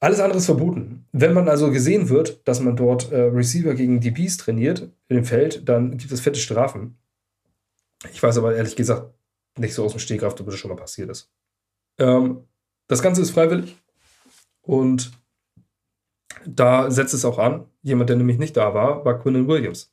[0.00, 1.06] Alles andere ist verboten.
[1.12, 5.24] Wenn man also gesehen wird, dass man dort äh, Receiver gegen DBs trainiert in dem
[5.24, 6.98] Feld, dann gibt es fette Strafen.
[8.12, 9.12] Ich weiß aber ehrlich gesagt
[9.58, 11.32] nicht so aus dem Stegreif, ob das schon mal passiert ist.
[11.98, 12.44] Ähm,
[12.86, 13.76] das Ganze ist freiwillig
[14.62, 15.10] und
[16.46, 17.66] Da setzt es auch an.
[17.82, 19.92] Jemand, der nämlich nicht da war, war Quinnen Williams.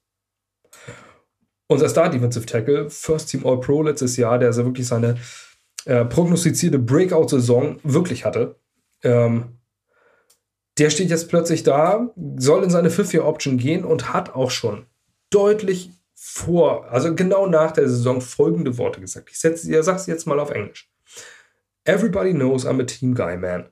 [1.67, 5.17] Unser Star Defensive Tackle, First Team All Pro letztes Jahr, der also wirklich seine
[5.85, 8.59] äh, prognostizierte Breakout-Saison wirklich hatte.
[9.03, 9.57] Ähm,
[10.77, 14.85] der steht jetzt plötzlich da, soll in seine Fifth-Year-Option gehen und hat auch schon
[15.29, 19.29] deutlich vor, also genau nach der Saison folgende Worte gesagt.
[19.31, 20.89] Ich setze, sage es jetzt mal auf Englisch.
[21.85, 23.69] Everybody knows I'm a team guy, man.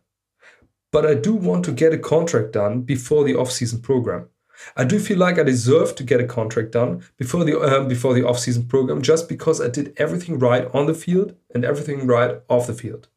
[0.91, 4.29] But I do want to get a contract done before the off-season program.
[4.77, 8.13] I do feel like I deserve to get a contract done before the uh, before
[8.13, 12.41] the off-season program just because I did everything right on the field and everything right
[12.47, 13.07] off the field.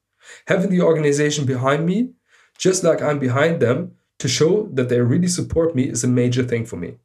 [0.46, 2.14] Having the organization behind me,
[2.58, 6.42] just like I'm behind them, to show that they really support me is a major
[6.42, 6.98] thing for me.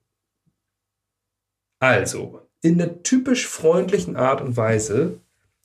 [1.80, 5.20] Also, in der typisch freundlichen Art und Weise,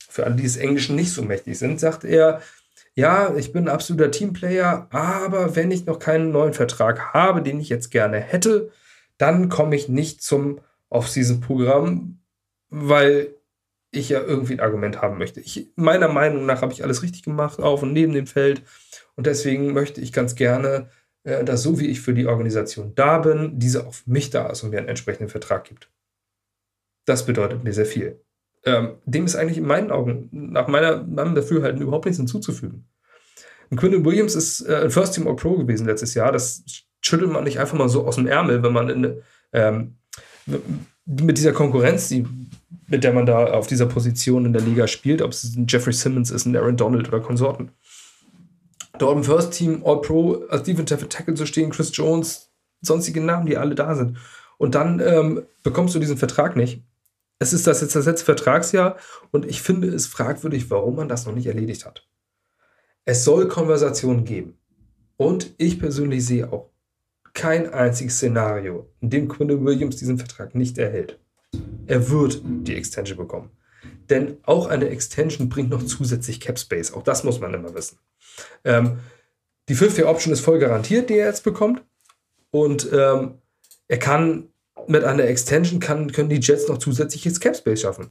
[0.09, 2.41] für alle, die des Englischen nicht so mächtig sind, sagt er,
[2.95, 7.59] ja, ich bin ein absoluter Teamplayer, aber wenn ich noch keinen neuen Vertrag habe, den
[7.59, 8.71] ich jetzt gerne hätte,
[9.19, 12.19] dann komme ich nicht zum Off-Season-Programm,
[12.69, 13.35] weil
[13.97, 15.39] ich ja irgendwie ein Argument haben möchte.
[15.39, 18.63] Ich, meiner Meinung nach habe ich alles richtig gemacht, auf und neben dem Feld.
[19.15, 20.89] Und deswegen möchte ich ganz gerne,
[21.23, 24.63] äh, dass so wie ich für die Organisation da bin, diese auf mich da ist
[24.63, 25.89] und mir einen entsprechenden Vertrag gibt.
[27.05, 28.21] Das bedeutet mir sehr viel.
[28.65, 32.85] Ähm, dem ist eigentlich in meinen Augen, nach meiner, meinem Dafürhalten, überhaupt nichts hinzuzufügen.
[33.69, 36.31] Und Quinton Williams ist äh, ein First Team All-Pro gewesen letztes Jahr.
[36.31, 36.63] Das
[37.01, 39.21] schüttelt man nicht einfach mal so aus dem Ärmel, wenn man in,
[39.53, 39.97] ähm,
[41.05, 42.25] mit dieser Konkurrenz, die,
[42.87, 45.93] mit der man da auf dieser Position in der Liga spielt, ob es ein Jeffrey
[45.93, 47.71] Simmons ist, ein Aaron Donald oder Konsorten.
[48.97, 52.49] Dort im First Team All-Pro als Defensive Tackle zu stehen, Chris Jones,
[52.81, 54.17] sonstige Namen, die alle da sind.
[54.57, 56.81] Und dann ähm, bekommst du diesen Vertrag nicht
[57.39, 58.97] es ist das jetzt das letzte Vertragsjahr
[59.31, 62.07] und ich finde es fragwürdig, warum man das noch nicht erledigt hat.
[63.05, 64.57] Es soll Konversationen geben.
[65.17, 66.69] Und ich persönlich sehe auch
[67.33, 71.19] kein einziges Szenario, in dem Quinn Williams diesen Vertrag nicht erhält.
[71.87, 73.51] Er wird die Extension bekommen.
[74.09, 76.93] Denn auch eine Extension bringt noch zusätzlich Cap Space.
[76.93, 77.99] Auch das muss man immer wissen.
[78.63, 78.99] Ähm,
[79.69, 81.83] die Fifth Year Option ist voll garantiert, die er jetzt bekommt.
[82.51, 83.41] Und ähm,
[83.87, 84.49] er kann
[84.87, 88.07] mit einer Extension kann, können die Jets noch zusätzliches Capspace schaffen.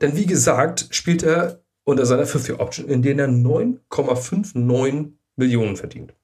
[0.00, 6.14] Denn wie gesagt, spielt er unter seiner Fifth Option, in der er 9,59 Millionen verdient.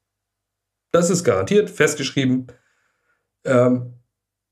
[0.90, 2.46] Das ist garantiert, festgeschrieben.
[3.44, 3.94] Ähm,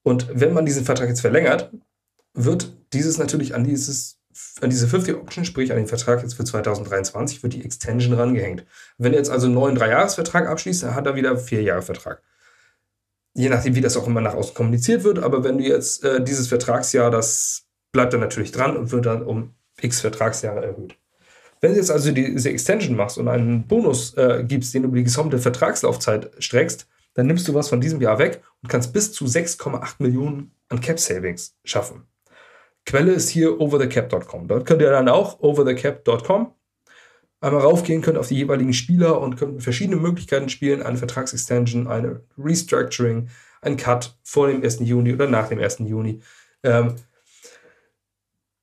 [0.03, 1.73] und wenn man diesen Vertrag jetzt verlängert,
[2.35, 4.19] wird dieses natürlich an dieses
[4.61, 8.65] an diese 50 Option, sprich an den Vertrag jetzt für 2023, wird die Extension rangehängt.
[8.97, 12.23] Wenn er jetzt also einen neuen Dreijahresvertrag abschließt, dann hat er wieder vier Jahre Vertrag
[13.35, 15.19] je nachdem, wie das auch immer nach außen kommuniziert wird.
[15.19, 19.23] Aber wenn du jetzt äh, dieses Vertragsjahr, das bleibt dann natürlich dran und wird dann
[19.23, 20.97] um x Vertragsjahre erhöht.
[21.61, 24.99] Wenn du jetzt also diese Extension machst und einen Bonus äh, gibst, den du über
[24.99, 29.13] die gesamte Vertragslaufzeit streckst, dann nimmst du was von diesem Jahr weg und kannst bis
[29.13, 32.07] zu 6,8 Millionen an Cap Savings schaffen.
[32.91, 34.49] Quelle ist hier overthecap.com.
[34.49, 36.53] Dort könnt ihr dann auch overthecap.com
[37.41, 42.25] einmal raufgehen könnt auf die jeweiligen Spieler und könnt verschiedene Möglichkeiten spielen, eine Vertragsextension, eine
[42.37, 43.29] Restructuring,
[43.63, 44.81] ein Cut vor dem 1.
[44.81, 45.79] Juni oder nach dem 1.
[45.81, 46.21] Juni.
[46.65, 46.97] Ähm,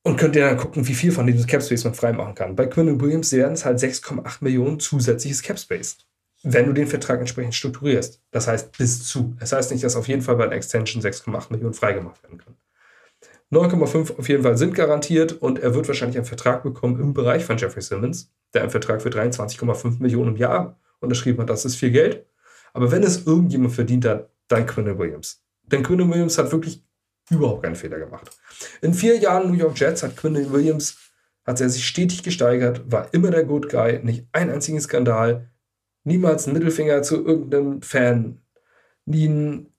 [0.04, 2.56] und könnt ihr dann gucken, wie viel von diesem Capspace man freimachen kann.
[2.56, 6.00] Bei Quinn Williams werden es halt 6,8 Millionen zusätzliches Capspace,
[6.44, 8.22] wenn du den Vertrag entsprechend strukturierst.
[8.32, 9.38] Das heißt bis zu.
[9.40, 12.58] Das heißt nicht, dass auf jeden Fall bei einer Extension 6,8 Millionen freigemacht werden können.
[13.52, 17.46] 9,5 auf jeden Fall sind garantiert und er wird wahrscheinlich einen Vertrag bekommen im Bereich
[17.46, 21.50] von Jeffrey Simmons, der einen Vertrag für 23,5 Millionen im Jahr unterschrieben hat.
[21.50, 22.26] Das ist viel Geld.
[22.74, 25.42] Aber wenn es irgendjemand verdient hat, dann Quinn Williams.
[25.64, 26.84] Denn Quinn Williams hat wirklich
[27.30, 28.30] überhaupt keinen Fehler gemacht.
[28.82, 30.98] In vier Jahren New York Jets hat Quinn Williams
[31.46, 35.50] hat er sich stetig gesteigert, war immer der Good Guy, nicht ein einzigen Skandal,
[36.04, 38.42] niemals ein Mittelfinger zu irgendeinem Fan,
[39.06, 39.74] nie ein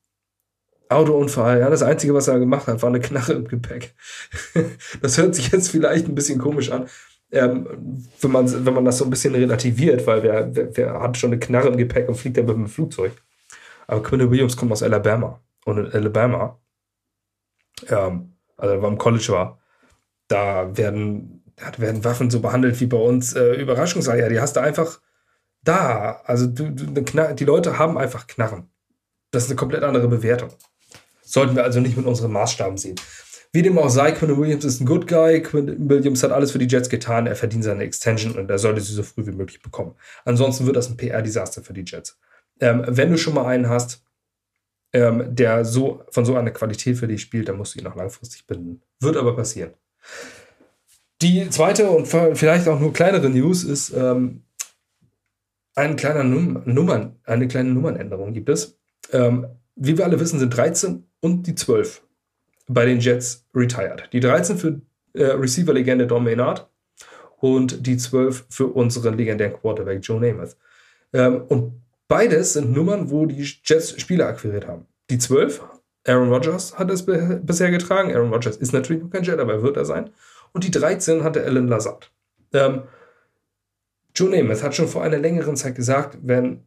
[0.88, 1.60] Autounfall.
[1.60, 3.94] Ja, das Einzige, was er gemacht hat, war eine Knarre im Gepäck.
[5.02, 6.88] das hört sich jetzt vielleicht ein bisschen komisch an,
[7.30, 7.66] ähm,
[8.20, 11.32] wenn, man, wenn man das so ein bisschen relativiert, weil wer, wer, wer hat schon
[11.32, 13.12] eine Knarre im Gepäck und fliegt dann mit dem Flugzeug.
[13.86, 15.40] Aber Quinn Williams kommt aus Alabama.
[15.64, 16.58] Und in Alabama,
[17.88, 19.58] ähm, also beim College war,
[20.28, 24.28] da werden, da werden Waffen so behandelt wie bei uns äh, Überraschungseier.
[24.28, 25.00] Die hast du einfach
[25.62, 26.20] da.
[26.24, 27.02] Also du, du,
[27.34, 28.70] die Leute haben einfach Knarren.
[29.30, 30.50] Das ist eine komplett andere Bewertung.
[31.28, 32.96] Sollten wir also nicht mit unseren Maßstaben sehen.
[33.52, 35.42] Wie dem auch sei, Quinn Williams ist ein Good Guy.
[35.42, 37.26] Quinn Williams hat alles für die Jets getan.
[37.26, 39.94] Er verdient seine Extension und er sollte sie so früh wie möglich bekommen.
[40.24, 42.18] Ansonsten wird das ein PR-Desaster für die Jets.
[42.60, 44.02] Ähm, wenn du schon mal einen hast,
[44.92, 47.96] ähm, der so von so einer Qualität für dich spielt, dann musst du ihn auch
[47.96, 48.80] langfristig binden.
[49.00, 49.72] Wird aber passieren.
[51.20, 54.44] Die zweite und vielleicht auch nur kleinere News ist, ähm,
[55.74, 58.78] ein kleiner Num Nummern, eine kleine Nummernänderung gibt es.
[59.12, 59.46] Ähm,
[59.78, 62.02] wie wir alle wissen, sind 13 und die 12
[62.68, 64.08] bei den Jets retired.
[64.12, 64.80] Die 13 für
[65.14, 66.68] äh, Receiver-Legende Don Maynard
[67.40, 70.56] und die 12 für unseren legendären Quarterback Joe Namath.
[71.12, 74.86] Ähm, und beides sind Nummern, wo die Jets Spieler akquiriert haben.
[75.10, 75.62] Die 12,
[76.06, 78.14] Aaron Rodgers hat es bisher getragen.
[78.14, 80.10] Aaron Rodgers ist natürlich noch kein Jet, aber er wird er sein.
[80.52, 82.10] Und die 13 hatte Alan Lazard.
[82.52, 82.82] Ähm,
[84.14, 86.64] Joe Namath hat schon vor einer längeren Zeit gesagt, wenn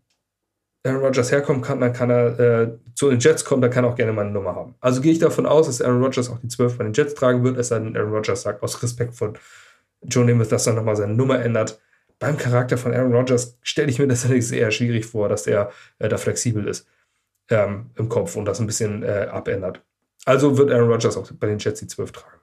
[0.83, 3.91] Aaron Rodgers herkommen kann, dann kann er äh, zu den Jets kommen, dann kann er
[3.91, 4.75] auch gerne mal eine Nummer haben.
[4.79, 7.43] Also gehe ich davon aus, dass Aaron Rodgers auch die 12 bei den Jets tragen
[7.43, 9.37] wird, es sei denn, Aaron Rodgers sagt aus Respekt von
[10.03, 11.79] Joe Namath, dass er nochmal seine Nummer ändert.
[12.17, 15.71] Beim Charakter von Aaron Rodgers stelle ich mir das allerdings eher schwierig vor, dass er
[15.99, 16.87] äh, da flexibel ist
[17.49, 19.83] ähm, im Kopf und das ein bisschen äh, abändert.
[20.25, 22.39] Also wird Aaron Rodgers auch bei den Jets die 12 tragen.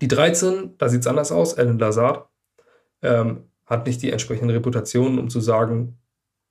[0.00, 2.28] Die 13, da sieht es anders aus, Alan Lazard,
[3.02, 5.98] ähm, hat nicht die entsprechende Reputation, um zu sagen,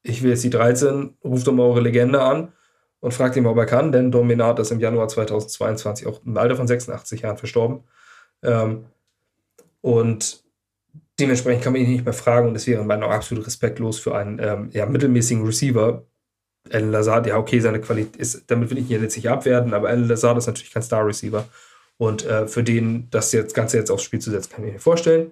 [0.03, 2.51] ich will jetzt die 13, ruft doch mal eure Legende an
[2.99, 6.55] und fragt ihn, ob er kann, denn Dominat ist im Januar 2022 auch im Alter
[6.55, 7.83] von 86 Jahren verstorben.
[8.43, 8.85] Ähm,
[9.81, 10.43] und
[11.19, 14.15] dementsprechend kann man ihn nicht mehr fragen und es wäre in Augen absolut respektlos für
[14.15, 16.03] einen ähm, ja, mittelmäßigen Receiver.
[16.71, 19.89] Alan Lazard, ja, okay, seine Qualität ist, damit will ich ihn jetzt nicht abwerten, aber
[19.89, 21.47] Alan Lazard ist natürlich kein Star-Receiver.
[21.97, 24.79] Und äh, für den das jetzt, Ganze jetzt aufs Spiel zu setzen, kann ich mir
[24.79, 25.31] vorstellen.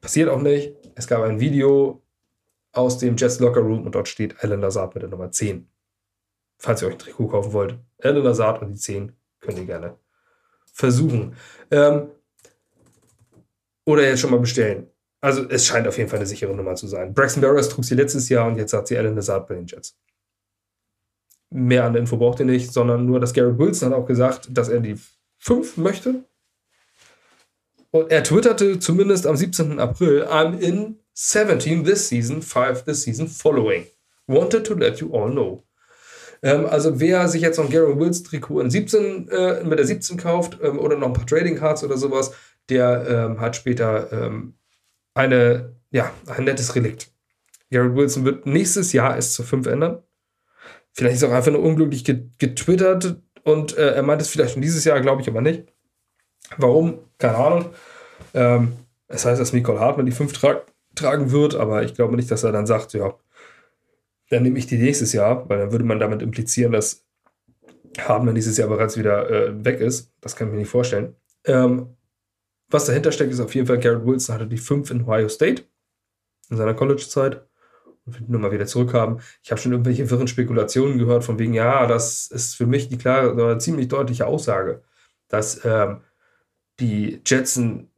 [0.00, 0.74] Passiert auch nicht.
[0.96, 2.01] Es gab ein Video
[2.72, 5.68] aus dem Jets Locker Room und dort steht Alan Lazard mit der Nummer 10.
[6.58, 7.78] Falls ihr euch ein Trikot kaufen wollt.
[8.02, 9.96] Alan Lazard und die 10 könnt ihr gerne
[10.72, 11.36] versuchen.
[11.70, 12.10] Ähm,
[13.84, 14.88] oder jetzt schon mal bestellen.
[15.20, 17.14] Also es scheint auf jeden Fall eine sichere Nummer zu sein.
[17.14, 19.96] Braxton Barriers trug sie letztes Jahr und jetzt hat sie Alan Lazard bei den Jets.
[21.50, 24.48] Mehr an der Info braucht ihr nicht, sondern nur, dass Garrett Wilson hat auch gesagt,
[24.50, 24.96] dass er die
[25.38, 26.24] 5 möchte.
[27.90, 29.78] Und er twitterte zumindest am 17.
[29.78, 33.86] April, I'm in 17 this season, 5 this season following.
[34.26, 35.64] Wanted to let you all know.
[36.42, 39.86] Ähm, also wer sich jetzt noch ein Gary Wills Trikot in 17, äh, mit der
[39.86, 42.32] 17 kauft ähm, oder noch ein paar Trading Cards oder sowas,
[42.68, 44.54] der ähm, hat später ähm,
[45.14, 47.12] eine, ja, ein nettes Relikt.
[47.70, 50.02] Gary Wilson wird nächstes Jahr es zu 5 ändern.
[50.92, 54.62] Vielleicht ist er auch einfach nur unglücklich getwittert und äh, er meint es vielleicht schon
[54.62, 55.72] dieses Jahr, glaube ich aber nicht.
[56.58, 56.98] Warum?
[57.18, 57.66] Keine Ahnung.
[58.34, 58.72] Ähm,
[59.08, 60.62] es heißt, dass Nicole Hartmann die 5 tra
[60.94, 63.14] tragen wird, aber ich glaube nicht, dass er dann sagt, ja,
[64.30, 67.04] dann nehme ich die nächstes Jahr, weil dann würde man damit implizieren, dass
[67.98, 70.12] Hartmann dieses Jahr bereits wieder äh, weg ist.
[70.20, 71.14] Das kann ich mir nicht vorstellen.
[71.44, 71.96] Ähm,
[72.70, 75.64] was dahinter steckt, ist auf jeden Fall, Garrett Wilson hatte die 5 in Ohio State
[76.50, 77.46] in seiner College-Zeit
[78.04, 79.20] und will die Nummer wieder zurückhaben.
[79.42, 82.98] Ich habe schon irgendwelche wirren Spekulationen gehört, von wegen, ja, das ist für mich die
[82.98, 84.82] klare oder ziemlich deutliche Aussage,
[85.28, 86.00] dass ähm,
[86.80, 87.90] die Jets ein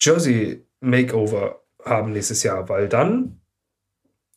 [0.00, 3.40] Jersey Makeover haben nächstes Jahr, weil dann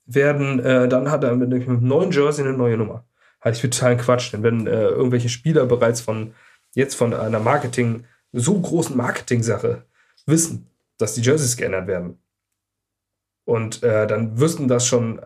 [0.06, 3.06] werden, äh, dann hat er mit einem neuen Jersey eine neue Nummer.
[3.42, 6.34] Halte ich für totalen Quatsch, denn wenn äh, irgendwelche Spieler bereits von
[6.74, 9.84] jetzt von einer Marketing, so großen Marketing-Sache
[10.26, 12.20] wissen, dass die Jerseys geändert werden.
[13.46, 15.22] Und äh, dann wüssten das schon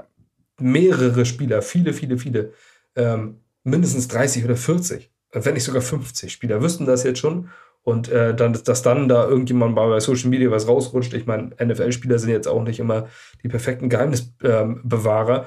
[0.59, 2.53] mehrere Spieler, viele, viele, viele,
[2.95, 7.49] ähm, mindestens 30 oder 40, wenn nicht sogar 50 Spieler, wüssten das jetzt schon
[7.83, 11.13] und äh, dann, dass dann da irgendjemand mal bei Social Media was rausrutscht.
[11.13, 13.07] Ich meine, NFL-Spieler sind jetzt auch nicht immer
[13.43, 15.39] die perfekten Geheimnisbewahrer.
[15.39, 15.45] Ähm,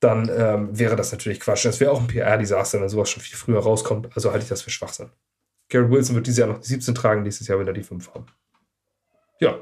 [0.00, 1.64] dann ähm, wäre das natürlich Quatsch.
[1.64, 4.08] Das wäre auch ein PR-Desaster, wenn sowas schon viel früher rauskommt.
[4.14, 5.10] Also halte ich das für Schwachsinn.
[5.68, 8.14] Garrett Wilson wird dieses Jahr noch die 17 tragen, nächstes Jahr will er die 5
[8.14, 8.26] haben.
[9.40, 9.58] Ja.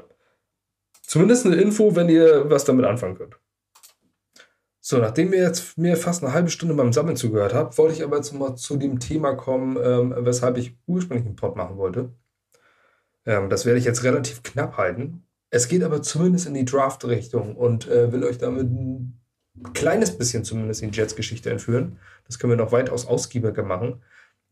[1.01, 3.37] Zumindest eine Info, wenn ihr was damit anfangen könnt.
[4.87, 8.03] So, nachdem ihr jetzt mir fast eine halbe Stunde beim Sammeln zugehört habt, wollte ich
[8.03, 12.13] aber jetzt mal zu dem Thema kommen, ähm, weshalb ich ursprünglich einen Pod machen wollte.
[13.25, 15.23] Ähm, das werde ich jetzt relativ knapp halten.
[15.49, 19.23] Es geht aber zumindest in die Draft-Richtung und äh, will euch damit ein
[19.73, 21.97] kleines bisschen zumindest in die Jets-Geschichte entführen.
[22.27, 24.03] Das können wir noch weitaus ausgiebiger machen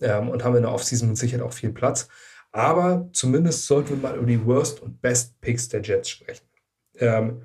[0.02, 2.08] ähm, und haben in der Offseason mit Sicherheit auch viel Platz.
[2.52, 6.48] Aber zumindest sollten wir mal über die Worst und Best Picks der Jets sprechen.
[6.98, 7.44] Ähm,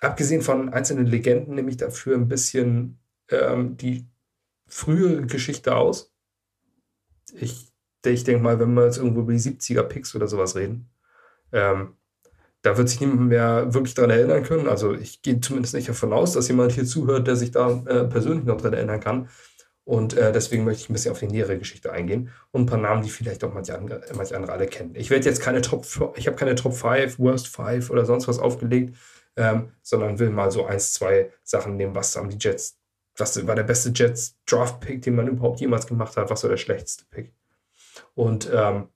[0.00, 2.98] abgesehen von einzelnen Legenden nehme ich dafür ein bisschen
[3.30, 4.06] ähm, die
[4.66, 6.12] frühere Geschichte aus.
[7.32, 7.72] Ich,
[8.04, 10.90] ich denke mal, wenn wir jetzt irgendwo über die 70er Picks oder sowas reden,
[11.52, 11.96] ähm,
[12.62, 14.68] da wird sich niemand mehr wirklich daran erinnern können.
[14.68, 18.04] Also ich gehe zumindest nicht davon aus, dass jemand hier zuhört, der sich da äh,
[18.04, 19.28] persönlich noch daran erinnern kann.
[19.84, 22.78] Und äh, deswegen möchte ich ein bisschen auf die nähere Geschichte eingehen und ein paar
[22.78, 24.96] Namen, die vielleicht auch manche andere, manche andere alle kennen.
[24.96, 28.40] Ich werde jetzt keine Top, ich habe keine Top 5, Worst 5 oder sonst was
[28.40, 28.96] aufgelegt
[29.36, 32.78] ähm, sondern will mal so eins, zwei Sachen nehmen, was haben die Jets,
[33.16, 36.50] was war der beste Jets Draft Pick, den man überhaupt jemals gemacht hat, was war
[36.50, 37.32] der schlechteste Pick.
[38.14, 38.88] Und ähm,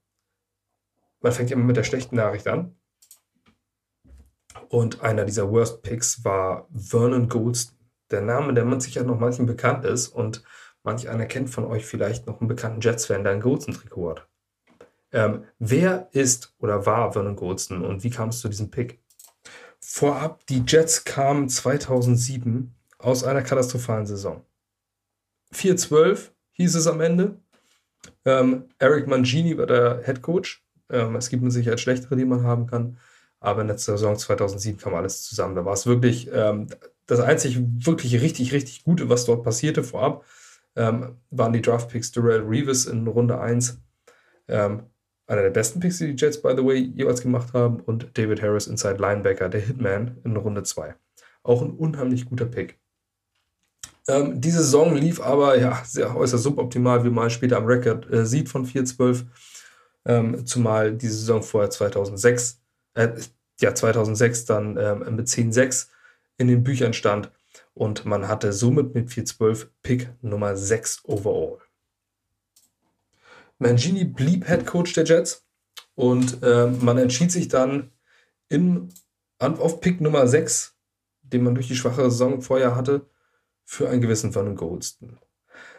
[1.20, 2.74] man fängt immer mit der schlechten Nachricht an.
[4.68, 7.76] Und einer dieser Worst Picks war Vernon Goldston.
[8.10, 10.42] Der Name, der man sicher noch manchen bekannt ist und
[10.82, 14.28] manch einer kennt von euch vielleicht noch einen bekannten Jets-Fan, der ein Goldston-Trikot hat.
[15.12, 19.00] Ähm, wer ist oder war Vernon Goldston und wie kam es zu diesem Pick?
[19.92, 24.44] Vorab, die Jets kamen 2007 aus einer katastrophalen Saison.
[25.52, 27.40] 4-12 hieß es am Ende.
[28.24, 30.64] Ähm, Eric Mangini war der Head Coach.
[30.90, 32.98] Ähm, es gibt mit Sicherheit schlechtere, die man haben kann.
[33.40, 35.56] Aber in der Saison 2007 kam alles zusammen.
[35.56, 36.68] Da war es wirklich ähm,
[37.06, 40.24] das einzig wirklich richtig, richtig Gute, was dort passierte vorab,
[40.76, 43.80] ähm, waren die Draft-Picks Durrell Reeves in Runde 1.
[45.30, 47.78] Einer der besten Picks, die die Jets, by the way, jeweils gemacht haben.
[47.78, 50.96] Und David Harris, Inside Linebacker, der Hitman in Runde 2.
[51.44, 52.80] Auch ein unheimlich guter Pick.
[54.08, 58.26] Ähm, diese Saison lief aber ja sehr äußerst suboptimal, wie man später am Record äh,
[58.26, 59.26] sieht von 4-12.
[60.04, 62.60] Ähm, zumal diese Saison vorher 2006,
[62.94, 63.10] äh,
[63.60, 65.90] ja 2006 dann ähm, mit 10-6
[66.38, 67.30] in den Büchern stand
[67.74, 71.58] und man hatte somit mit 4-12 Pick Nummer 6 overall.
[73.60, 75.46] Mangini blieb Head Coach der Jets
[75.94, 77.92] und äh, man entschied sich dann
[78.48, 78.88] in,
[79.38, 80.74] auf Pick Nummer 6,
[81.22, 83.06] den man durch die schwache Saison vorher hatte,
[83.64, 85.18] für einen gewissen Vernon Goldston.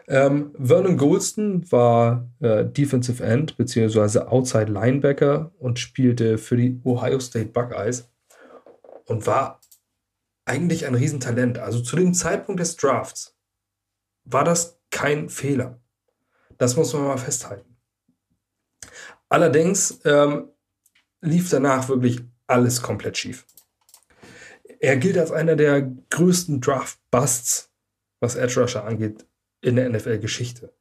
[0.06, 4.20] Ähm, Vernon Goldston war äh, Defensive End bzw.
[4.20, 8.08] Outside Linebacker und spielte für die Ohio State Buckeyes
[9.06, 9.60] und war
[10.44, 11.58] eigentlich ein Riesentalent.
[11.58, 13.36] Also zu dem Zeitpunkt des Drafts
[14.24, 15.80] war das kein Fehler.
[16.58, 17.71] Das muss man mal festhalten.
[19.32, 20.50] Allerdings ähm,
[21.22, 23.46] lief danach wirklich alles komplett schief.
[24.78, 27.70] Er gilt als einer der größten Draft-Busts
[28.20, 29.26] was Edge Rusher angeht,
[29.62, 30.74] in der NFL-Geschichte.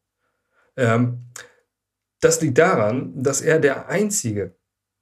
[0.76, 1.28] Ähm,
[2.20, 4.54] das liegt daran, dass er der einzige,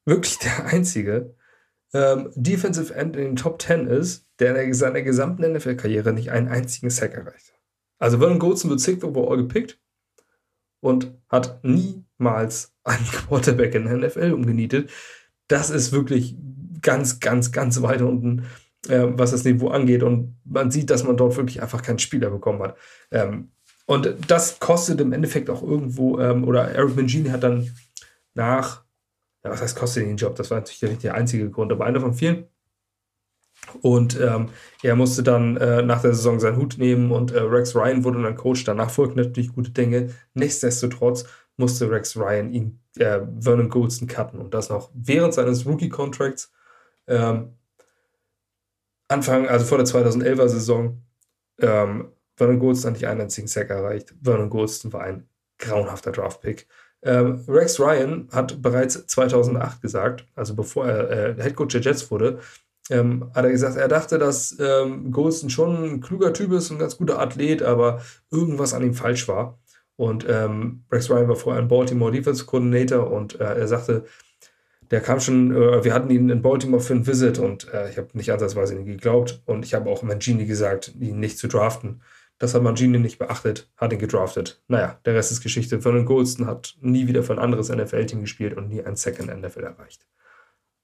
[0.06, 1.36] wirklich der einzige
[1.92, 6.50] ähm, Defensive End in den Top 10 ist, der in seiner gesamten NFL-Karriere nicht einen
[6.50, 7.56] einzigen Sack erreicht.
[7.98, 9.82] Also Vernon Golson wird sixth overall gepickt
[10.82, 14.90] und hat niemals einen Quarterback in der NFL umgenietet.
[15.48, 16.36] Das ist wirklich
[16.82, 18.46] ganz, ganz, ganz weit unten
[18.88, 20.04] äh, was das Niveau angeht.
[20.04, 22.78] Und man sieht, dass man dort wirklich einfach keinen Spieler bekommen hat.
[23.12, 23.52] Ähm,
[23.86, 27.76] und das kostet im Endeffekt auch irgendwo, ähm, oder Eric Mangini hat dann
[28.36, 28.84] nach,
[29.44, 30.36] ja, was heißt kostet den Job?
[30.36, 32.46] Das war natürlich nicht der einzige Grund, aber einer von vielen.
[33.82, 34.50] Und ähm,
[34.84, 38.22] er musste dann äh, nach der Saison seinen Hut nehmen und äh, Rex Ryan wurde
[38.22, 38.64] dann Coach.
[38.64, 40.12] Danach folgten natürlich gute Dinge.
[40.34, 41.26] Nichtsdestotrotz
[41.58, 46.52] musste Rex Ryan ihn, äh, Vernon Goldston cutten und das noch während seines Rookie-Contracts.
[47.08, 47.56] Ähm,
[49.08, 51.02] Anfang, also vor der 2011er Saison,
[51.60, 54.14] ähm, Vernon Goldston hat nicht einen einzigen Sack erreicht.
[54.22, 56.68] Vernon Goldston war ein grauenhafter Draftpick.
[57.02, 62.40] Ähm, Rex Ryan hat bereits 2008 gesagt, also bevor er äh, Headcoach der Jets wurde,
[62.90, 66.80] ähm, hat er gesagt, er dachte, dass ähm, Goldston schon ein kluger Typ ist, ein
[66.80, 69.60] ganz guter Athlet, aber irgendwas an ihm falsch war.
[70.00, 74.06] Und ähm, Rex Ryan war vorher ein Baltimore Defense Coordinator und äh, er sagte,
[74.92, 77.98] der kam schon, äh, wir hatten ihn in Baltimore für ein Visit und äh, ich
[77.98, 82.02] habe nicht ansatzweise ihn geglaubt und ich habe auch Mangini gesagt, ihn nicht zu draften.
[82.38, 84.64] Das hat Mangini nicht beachtet, hat ihn gedraftet.
[84.70, 85.82] Naja, der Rest ist Geschichte.
[85.82, 89.66] Vernon Goldston hat nie wieder für ein anderes NFL-Team gespielt und nie ein Second NFL
[89.66, 90.08] erreicht.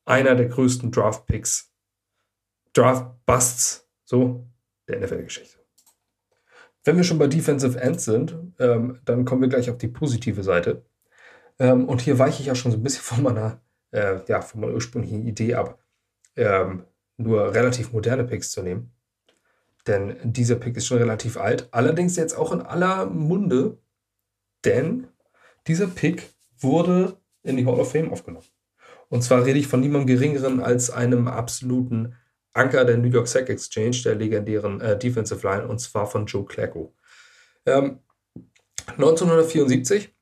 [0.04, 1.71] Einer der größten Draft-Picks,
[2.73, 4.45] Draft-Busts, so,
[4.89, 5.54] der NFL-Geschichte.
[6.85, 10.43] Wenn wir schon bei Defensive Ends sind, ähm, dann kommen wir gleich auf die positive
[10.43, 10.85] Seite.
[11.59, 13.59] Ähm, und hier weiche ich ja schon so ein bisschen von meiner
[13.95, 15.79] äh, ja, von meiner ursprünglichen Idee ab,
[16.35, 16.83] ähm,
[17.17, 18.91] nur relativ moderne Picks zu nehmen.
[19.87, 23.77] Denn dieser Pick ist schon relativ alt, allerdings jetzt auch in aller Munde,
[24.65, 25.07] denn
[25.67, 28.45] dieser Pick wurde in die Hall of Fame aufgenommen.
[29.09, 32.15] Und zwar rede ich von niemandem Geringeren als einem absoluten
[32.55, 36.45] Anker der New York Sack Exchange, der legendären äh, Defensive Line, und zwar von Joe
[36.45, 36.93] Clacko.
[37.65, 37.99] Ähm,
[38.87, 40.13] 1974,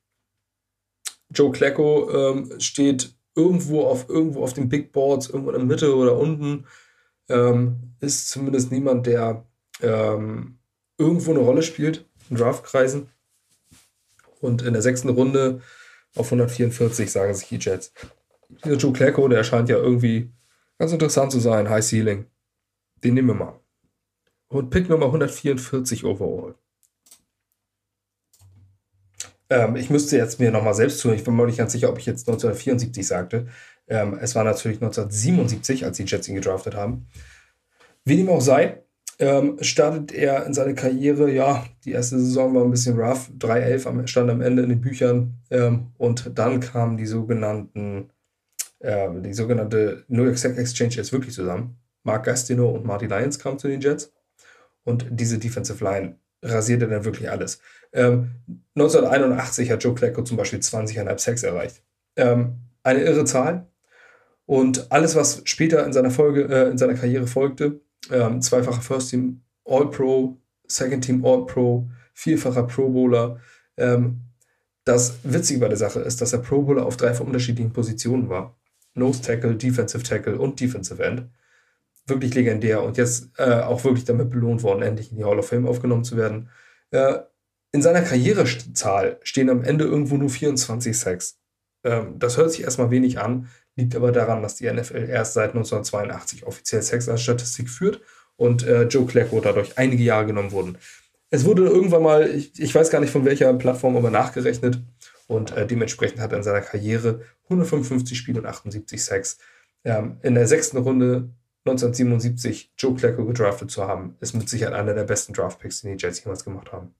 [1.30, 5.94] Joe Clacko ähm, steht irgendwo auf irgendwo auf den Big Boards, irgendwo in der Mitte
[5.94, 6.66] oder unten,
[7.28, 9.44] ähm, ist zumindest niemand, der
[9.80, 10.58] ähm,
[10.98, 13.10] irgendwo eine Rolle spielt in Draftkreisen.
[14.40, 15.62] Und in der sechsten Runde
[16.16, 17.92] auf 144 sagen sich die Jets.
[18.64, 20.30] Dieser Joe Clacko, der erscheint ja irgendwie
[20.78, 22.26] ganz interessant zu sein, High Ceiling.
[23.02, 23.60] Den nehmen wir mal.
[24.48, 26.54] Und Pick Nummer 144 overall.
[29.50, 31.14] Ähm, ich müsste jetzt mir nochmal selbst tun.
[31.14, 33.46] Ich bin mir nicht ganz sicher, ob ich jetzt 1974 sagte.
[33.86, 37.06] Ähm, es war natürlich 1977, als die Jets ihn gedraftet haben.
[38.04, 38.82] Wie dem auch sei,
[39.18, 44.06] ähm, startet er in seine Karriere, ja, die erste Saison war ein bisschen rough, 3-11
[44.06, 48.10] stand am Ende in den Büchern ähm, und dann kamen die sogenannten,
[48.84, 53.38] äh, die sogenannte New York Sack Exchange jetzt wirklich zusammen Mark Gastineau und Marty Lyons
[53.38, 54.12] kamen zu den Jets.
[54.84, 57.60] Und diese Defensive Line rasierte dann wirklich alles.
[57.92, 58.32] Ähm,
[58.76, 61.82] 1981 hat Joe Klecko zum Beispiel 20,5 Sacks erreicht.
[62.16, 63.66] Ähm, eine irre Zahl.
[64.46, 67.80] Und alles, was später in seiner, Folge, äh, in seiner Karriere folgte,
[68.10, 73.40] ähm, zweifacher First Team All-Pro, Second Team All-Pro, vierfacher Pro Bowler.
[73.78, 74.20] Ähm,
[74.84, 78.54] das Witzige bei der Sache ist, dass er Pro Bowler auf drei unterschiedlichen Positionen war.
[78.94, 81.24] Nose Tackle, Defensive Tackle und Defensive End.
[82.06, 85.48] Wirklich legendär und jetzt äh, auch wirklich damit belohnt worden, endlich in die Hall of
[85.48, 86.50] Fame aufgenommen zu werden.
[86.90, 87.18] Äh,
[87.72, 91.38] in seiner Karrierezahl stehen am Ende irgendwo nur 24 Sacks.
[91.82, 95.50] Ähm, das hört sich erstmal wenig an, liegt aber daran, dass die NFL erst seit
[95.50, 98.00] 1982 offiziell Sex als Statistik führt
[98.36, 100.78] und äh, Joe Klecko dadurch einige Jahre genommen wurden.
[101.30, 104.78] Es wurde irgendwann mal, ich, ich weiß gar nicht von welcher Plattform, aber nachgerechnet
[105.26, 109.38] und äh, dementsprechend hat er in seiner Karriere 155 Spiele und 78 Sacks.
[109.84, 111.30] Ähm, in der sechsten Runde
[111.66, 116.02] 1977 Joe Klecko gedraftet zu haben, ist mit Sicherheit einer der besten Draftpicks, die die
[116.02, 116.94] Jets jemals gemacht haben.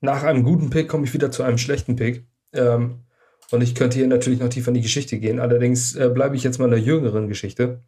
[0.00, 2.24] Nach einem guten Pick komme ich wieder zu einem schlechten Pick.
[2.52, 3.00] Ähm,
[3.50, 5.40] und ich könnte hier natürlich noch tiefer in die Geschichte gehen.
[5.40, 7.80] Allerdings äh, bleibe ich jetzt mal in der jüngeren Geschichte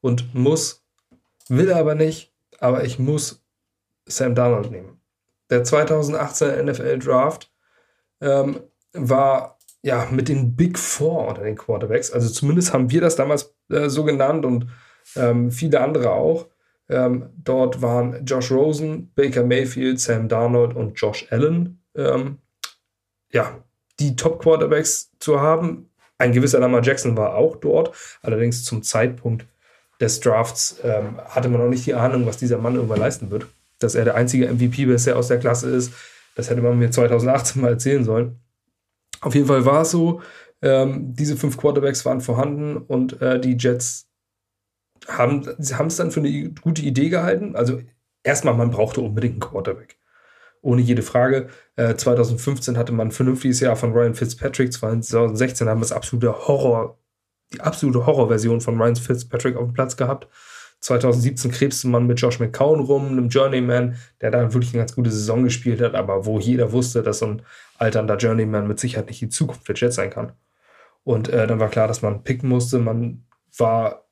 [0.00, 0.84] und muss
[1.48, 3.44] Will aber nicht, aber ich muss
[4.06, 5.00] Sam Darnold nehmen.
[5.50, 7.52] Der 2018 NFL Draft
[8.20, 8.60] ähm,
[8.94, 12.10] war ja mit den Big Four unter den Quarterbacks.
[12.10, 14.66] Also zumindest haben wir das damals äh, so genannt und
[15.16, 16.48] ähm, viele andere auch.
[16.88, 21.82] Ähm, dort waren Josh Rosen, Baker Mayfield, Sam Darnold und Josh Allen.
[21.94, 22.38] Ähm,
[23.30, 23.62] ja,
[24.00, 25.90] die Top-Quarterbacks zu haben.
[26.18, 29.46] Ein gewisser Lamar Jackson war auch dort, allerdings zum Zeitpunkt
[30.00, 33.46] des Drafts ähm, hatte man noch nicht die Ahnung, was dieser Mann irgendwann leisten wird.
[33.78, 35.92] Dass er der einzige MVP bisher aus der Klasse ist,
[36.36, 38.40] das hätte man mir 2018 mal erzählen sollen.
[39.24, 40.20] Auf jeden Fall war es so,
[40.60, 44.08] ähm, diese fünf Quarterbacks waren vorhanden und äh, die Jets
[45.08, 47.56] haben es dann für eine gute Idee gehalten.
[47.56, 47.80] Also
[48.22, 49.98] erstmal, man brauchte unbedingt einen Quarterback.
[50.62, 51.48] Ohne jede Frage.
[51.76, 54.72] Äh, 2015 hatte man ein vernünftiges Jahr von Ryan Fitzpatrick.
[54.72, 56.98] 2016 haben wir das absolute Horror
[57.52, 60.28] die absolute Horrorversion von Ryan Fitzpatrick auf dem Platz gehabt.
[60.84, 65.10] 2017 krebste man mit Josh McCown rum, einem Journeyman, der da wirklich eine ganz gute
[65.10, 67.42] Saison gespielt hat, aber wo jeder wusste, dass so ein
[67.78, 70.32] alternder Journeyman mit Sicherheit nicht die Zukunft der Jets sein kann.
[71.02, 72.78] Und äh, dann war klar, dass man picken musste.
[72.78, 73.24] Man
[73.56, 74.06] war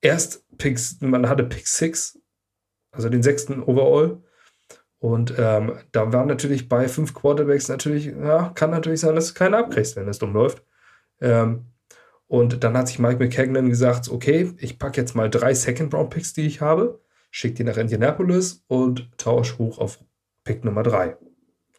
[0.00, 2.18] erst Picks, man hatte Pick 6,
[2.92, 4.22] also den sechsten Overall.
[4.98, 9.34] Und ähm, da war natürlich bei fünf Quarterbacks natürlich, ja, kann natürlich sein, dass du
[9.34, 10.64] keinen abkriegst, wenn es dumm läuft.
[11.20, 11.66] Ähm,
[12.34, 16.44] und dann hat sich Mike McKagan gesagt, okay, ich packe jetzt mal drei Second-Round-Picks, die
[16.48, 20.00] ich habe, schicke die nach Indianapolis und tausche hoch auf
[20.42, 21.16] Pick Nummer drei.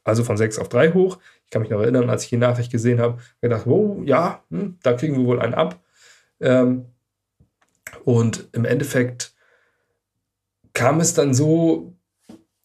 [0.06, 1.20] Also von sechs auf drei hoch.
[1.43, 4.78] Ich kann mich noch erinnern, als ich die Nachricht gesehen habe, gedacht, wow, ja, hm,
[4.82, 5.78] da kriegen wir wohl einen ab.
[6.39, 6.86] Ähm,
[8.06, 9.36] und im Endeffekt
[10.72, 11.97] kam es dann so,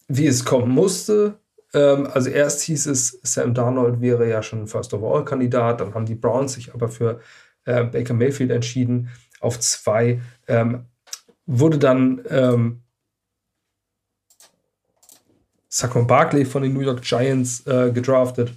[0.07, 1.41] wie es kommen musste.
[1.75, 6.07] Ähm, also erst hieß es, Sam Darnold wäre ja schon First Overall Kandidat, dann haben
[6.07, 7.21] die Browns sich aber für
[7.65, 10.21] äh, Baker Mayfield entschieden auf zwei.
[10.49, 10.87] Ähm,
[11.47, 12.83] wurde dann ähm,
[15.69, 18.53] Saquon Barkley von den New York Giants äh, gedraftet.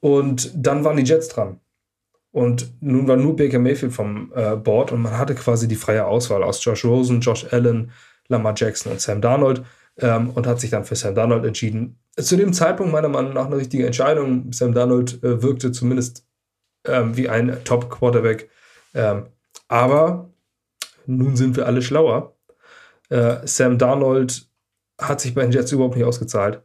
[0.00, 1.60] Und dann waren die Jets dran.
[2.30, 6.04] Und nun war nur Baker Mayfield vom äh, Board und man hatte quasi die freie
[6.04, 7.92] Auswahl aus Josh Rosen, Josh Allen,
[8.28, 9.62] Lamar Jackson und Sam Darnold
[9.98, 11.98] ähm, und hat sich dann für Sam Darnold entschieden.
[12.16, 14.52] Zu dem Zeitpunkt meiner Meinung nach eine richtige Entscheidung.
[14.52, 16.26] Sam Darnold äh, wirkte zumindest
[16.86, 18.48] ähm, wie ein Top-Quarterback.
[18.94, 19.26] Ähm,
[19.68, 20.30] aber
[21.06, 22.34] nun sind wir alle schlauer.
[23.10, 24.48] Äh, Sam Darnold
[25.00, 26.62] hat sich bei den Jets überhaupt nicht ausgezahlt.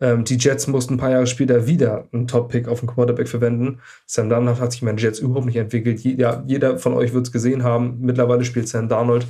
[0.00, 3.80] Ähm, die Jets mussten ein paar Jahre später wieder einen Top-Pick auf den Quarterback verwenden.
[4.06, 6.00] Sam Darnold hat sich bei den Jets überhaupt nicht entwickelt.
[6.00, 8.00] Jeder, jeder von euch wird es gesehen haben.
[8.00, 9.26] Mittlerweile spielt Sam Darnold,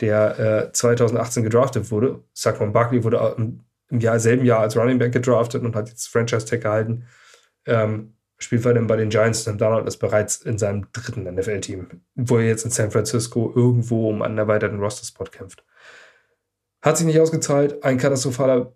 [0.00, 2.20] der äh, 2018 gedraftet wurde.
[2.32, 6.08] Saquon Barkley wurde im, im Jahr, selben Jahr als Running Back gedraftet und hat jetzt
[6.08, 7.04] Franchise-Tag gehalten.
[7.66, 9.44] Ähm, spielt weiterhin bei den Giants.
[9.44, 14.08] Sam Darnold ist bereits in seinem dritten NFL-Team, wo er jetzt in San Francisco irgendwo
[14.08, 15.64] um einen erweiterten Roster-Spot kämpft.
[16.82, 17.82] Hat sich nicht ausgezahlt.
[17.82, 18.74] Ein katastrophaler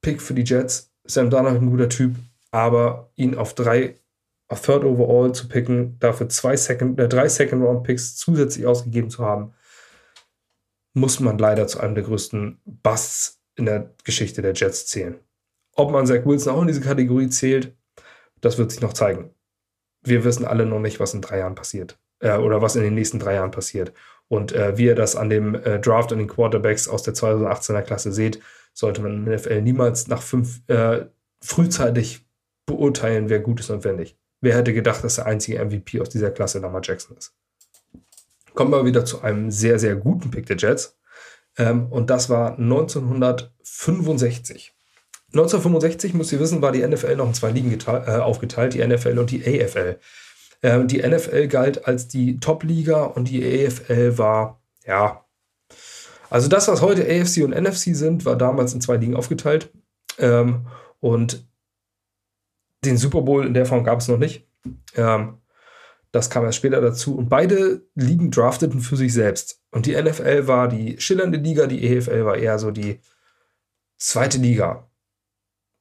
[0.00, 0.92] Pick für die Jets.
[1.04, 2.16] Sam Darnold ein guter Typ,
[2.50, 4.00] aber ihn auf drei,
[4.48, 9.52] auf Third Overall zu picken, dafür zwei Second, äh, drei Second-Round-Picks zusätzlich ausgegeben zu haben,
[10.94, 15.20] muss man leider zu einem der größten Busts in der Geschichte der Jets zählen.
[15.74, 17.76] Ob man Zach Wilson auch in diese Kategorie zählt,
[18.40, 19.30] das wird sich noch zeigen.
[20.02, 21.98] Wir wissen alle noch nicht, was in drei Jahren passiert.
[22.20, 23.92] Äh, oder was in den nächsten drei Jahren passiert.
[24.28, 27.82] Und äh, wie ihr das an dem äh, Draft und den Quarterbacks aus der 2018er
[27.82, 28.40] Klasse seht,
[28.72, 31.06] sollte man im NFL niemals nach fünf äh,
[31.42, 32.26] frühzeitig
[32.66, 34.18] beurteilen, wer gut ist und wer nicht.
[34.40, 37.34] Wer hätte gedacht, dass der einzige MVP aus dieser Klasse Lamar Jackson ist?
[38.54, 40.98] Kommen wir wieder zu einem sehr, sehr guten Pick der Jets.
[41.58, 44.75] Ähm, und das war 1965.
[45.38, 49.18] 1965, müsst ihr wissen, war die NFL noch in zwei Ligen äh, aufgeteilt, die NFL
[49.18, 49.98] und die AFL.
[50.62, 55.26] Ähm, die NFL galt als die Top-Liga und die AFL war, ja,
[56.30, 59.70] also das, was heute AFC und NFC sind, war damals in zwei Ligen aufgeteilt.
[60.18, 60.66] Ähm,
[61.00, 61.46] und
[62.84, 64.46] den Super Bowl in der Form gab es noch nicht.
[64.96, 65.38] Ähm,
[66.12, 67.16] das kam erst später dazu.
[67.16, 69.60] Und beide Ligen drafteten für sich selbst.
[69.70, 73.00] Und die NFL war die schillernde Liga, die EFL war eher so die
[73.98, 74.88] zweite Liga.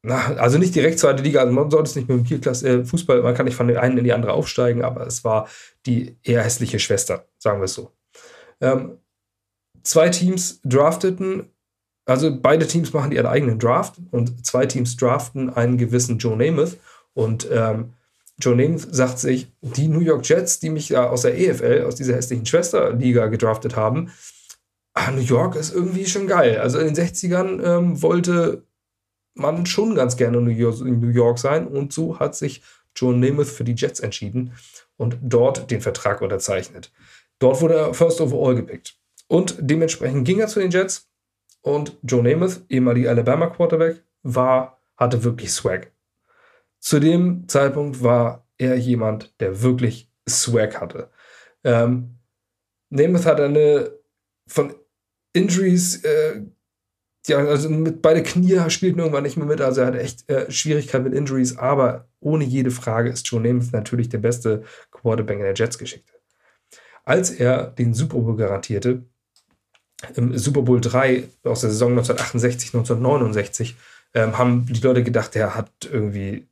[0.08, 2.86] Na, also nicht direkt zweite Liga, also man sollte es nicht mit dem Vierklasse äh,
[2.86, 5.48] Fußball, man kann nicht von der einen in die andere aufsteigen, aber es war
[5.88, 7.92] die eher hässliche Schwester, sagen wir es so.
[8.62, 9.00] Ähm,
[9.82, 11.50] zwei Teams drafteten,
[12.06, 16.78] also beide Teams machen ihren eigenen Draft und zwei Teams draften einen gewissen Joe Namath
[17.16, 17.94] und ähm,
[18.38, 22.14] Joe Namath sagt sich, die New York Jets, die mich aus der EFL, aus dieser
[22.14, 24.12] hässlichen Schwesterliga gedraftet haben,
[24.94, 26.60] ah, New York ist irgendwie schon geil.
[26.60, 28.62] Also in den 60ern ähm, wollte
[29.36, 30.44] man schon ganz gerne in
[31.00, 32.64] New, York, sein und so hat sich
[32.96, 34.54] Joe Namath für die Jets entschieden
[34.98, 36.92] und dort den Vertrag unterzeichnet.
[37.40, 38.98] Dort wurde er First Overall gepickt.
[39.28, 41.10] Und dementsprechend ging er zu den Jets
[41.62, 45.92] und Joe Namath, ehemaliger Alabama Quarterback, war, hatte wirklich Swag.
[46.80, 51.10] Zu dem Zeitpunkt war er jemand, der wirklich Swag hatte.
[51.64, 52.20] Ähm,
[52.90, 53.92] Namath hat eine
[54.48, 54.74] von
[55.34, 56.42] Injuries, äh,
[57.28, 60.52] ja, also mit beide Knie spielten irgendwann nicht mehr mit, also er hatte echt äh,
[60.52, 65.44] Schwierigkeiten mit Injuries, aber ohne jede Frage ist Joe Namath natürlich der beste Quarterback in
[65.44, 66.14] der Jets-Geschichte.
[67.04, 69.04] Als er den Super Bowl garantierte,
[70.16, 73.76] im Super Bowl 3 aus der Saison 1968, 1969,
[74.14, 76.48] ähm, haben die Leute gedacht, der hat irgendwie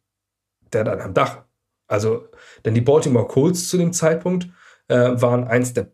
[0.72, 1.44] der dann am Dach.
[1.88, 2.28] Also,
[2.66, 4.48] denn die Baltimore Colts zu dem Zeitpunkt
[4.88, 5.92] äh, waren eins der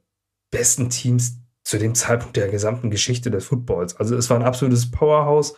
[0.52, 1.38] besten Teams
[1.70, 3.96] zu dem Zeitpunkt der gesamten Geschichte des Footballs.
[3.98, 5.56] Also es war ein absolutes Powerhouse.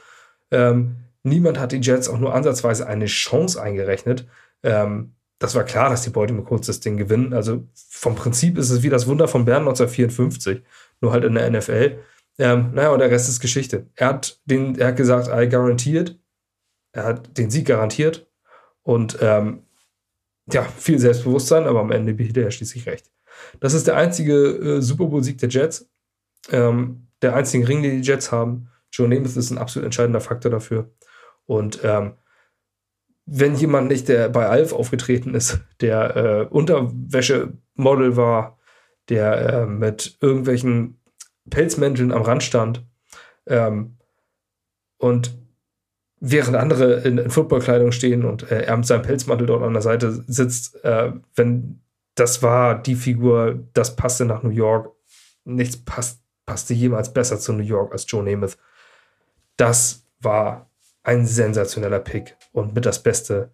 [0.51, 4.27] Ähm, niemand hat die Jets auch nur ansatzweise eine Chance eingerechnet.
[4.61, 7.33] Ähm, das war klar, dass die Baltimore Colts das Ding gewinnen.
[7.33, 10.63] Also vom Prinzip ist es wie das Wunder von Bern 1954,
[10.99, 11.99] nur halt in der NFL.
[12.37, 13.87] Ähm, naja, und der Rest ist Geschichte.
[13.95, 16.19] Er hat, den, er hat gesagt, I guaranteed.
[16.91, 18.27] Er hat den Sieg garantiert
[18.83, 19.63] und ähm,
[20.51, 23.09] ja, viel Selbstbewusstsein, aber am Ende behielt er schließlich recht.
[23.61, 25.89] Das ist der einzige äh, Super Bowl-Sieg der Jets.
[26.49, 28.69] Ähm, der einzige Ring, den die Jets haben.
[28.91, 30.91] Joe Namath ist ein absolut entscheidender Faktor dafür.
[31.45, 32.13] Und ähm,
[33.25, 38.57] wenn jemand nicht der bei Alf aufgetreten ist, der äh, Unterwäschemodel war,
[39.09, 40.99] der äh, mit irgendwelchen
[41.49, 42.83] Pelzmänteln am Rand stand
[43.45, 43.97] ähm,
[44.97, 45.37] und
[46.19, 49.81] während andere in, in Footballkleidung stehen und äh, er mit seinem Pelzmantel dort an der
[49.81, 51.81] Seite sitzt, äh, wenn
[52.15, 54.93] das war die Figur, das passte nach New York.
[55.45, 56.20] Nichts passt,
[56.51, 58.57] passte jemals besser zu New York als Joe Namath.
[59.55, 60.69] Das war
[61.01, 63.53] ein sensationeller Pick und mit das Beste,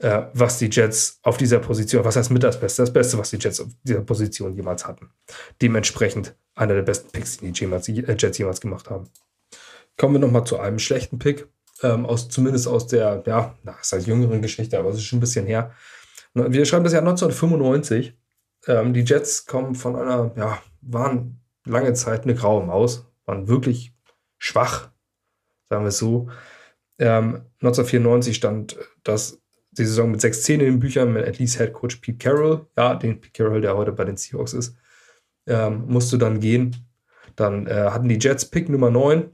[0.00, 2.82] äh, was die Jets auf dieser Position, was heißt mit das Beste?
[2.82, 5.10] Das Beste, was die Jets auf dieser Position jemals hatten.
[5.62, 9.08] Dementsprechend einer der besten Picks, die die äh, Jets jemals gemacht haben.
[9.96, 11.46] Kommen wir nochmal zu einem schlechten Pick
[11.84, 15.18] ähm, aus, zumindest aus der, ja, na, ist halt jüngeren Geschichte, aber es ist schon
[15.18, 15.72] ein bisschen her.
[16.34, 18.18] Wir schreiben das Jahr 1995.
[18.66, 23.92] Ähm, die Jets kommen von einer, ja, waren lange Zeit eine graue Maus, waren wirklich
[24.38, 24.90] schwach,
[25.68, 26.28] sagen wir es so.
[26.98, 29.40] Ähm, 1994 stand das
[29.72, 32.94] die Saison mit 6-10 in den Büchern mit at least Head Coach Pete Carroll, ja,
[32.94, 34.76] den Pete Carroll, der heute bei den Seahawks ist,
[35.46, 36.76] ähm, musste dann gehen.
[37.36, 39.30] Dann äh, hatten die Jets Pick Nummer 9.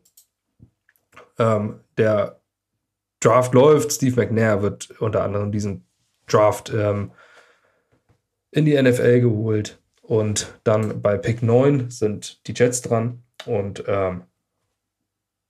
[1.39, 2.41] Ähm, der
[3.21, 3.93] Draft läuft.
[3.93, 5.87] Steve McNair wird unter anderem diesen
[6.27, 7.13] Draft ähm,
[8.51, 9.81] in die NFL geholt.
[10.07, 13.25] Und dann bei Pick 9 sind die Jets dran.
[13.45, 14.23] Und ähm,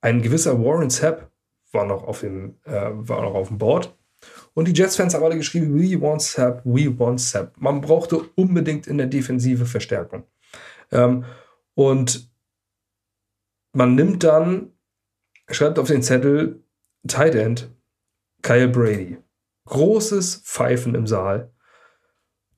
[0.01, 1.29] ein gewisser Warren Sapp
[1.71, 3.95] war noch auf dem, äh, war noch auf dem Board.
[4.53, 7.53] Und die Jets-Fans haben alle geschrieben, we want Sapp, we want Sapp.
[7.59, 10.23] Man brauchte unbedingt in der Defensive Verstärkung.
[10.91, 11.25] Ähm,
[11.75, 12.31] und
[13.73, 14.71] man nimmt dann
[15.49, 16.63] schreibt auf den Zettel
[17.07, 17.69] Tight End
[18.41, 19.17] Kyle Brady.
[19.65, 21.51] Großes Pfeifen im Saal.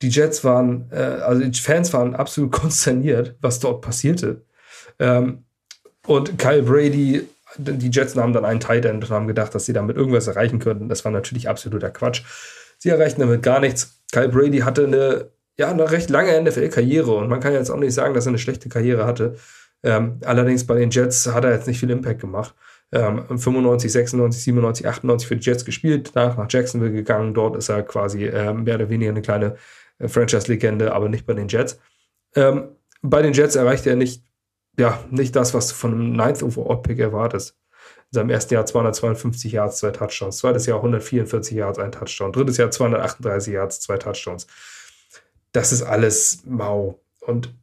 [0.02, 4.42] Die Jets waren, äh, also die Fans waren absolut konsterniert, was dort passierte.
[4.98, 5.44] Ähm,
[6.06, 7.26] und Kyle Brady,
[7.56, 10.58] die Jets nahmen dann einen Tight End und haben gedacht, dass sie damit irgendwas erreichen
[10.58, 10.88] könnten.
[10.88, 12.22] Das war natürlich absoluter Quatsch.
[12.78, 14.00] Sie erreichten damit gar nichts.
[14.12, 15.28] Kyle Brady hatte eine,
[15.58, 18.38] ja, eine recht lange NFL-Karriere und man kann jetzt auch nicht sagen, dass er eine
[18.38, 19.36] schlechte Karriere hatte.
[19.82, 22.54] Ähm, allerdings bei den Jets hat er jetzt nicht viel Impact gemacht
[22.92, 27.34] ähm, 95, 96, 97, 98 für die Jets gespielt, danach nach Jacksonville gegangen.
[27.34, 29.56] Dort ist er quasi ähm, mehr oder weniger eine kleine
[30.06, 31.78] Franchise-Legende, aber nicht bei den Jets.
[32.34, 32.68] Ähm,
[33.02, 34.24] bei den Jets erreichte er nicht,
[34.78, 37.56] ja, nicht das, was du von einem Ninth Overall Pick erwartest.
[38.12, 40.38] In seinem ersten Jahr 252 Yards, zwei Touchdowns.
[40.38, 42.32] Zweites Jahr 144 Yards, ein Touchdown.
[42.32, 44.46] Drittes Jahr 238 Yards, zwei Touchdowns.
[45.52, 47.00] Das ist alles mau.
[47.20, 47.54] Und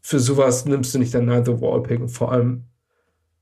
[0.00, 2.64] für sowas nimmst du nicht dein Ninth Overall Pick und vor allem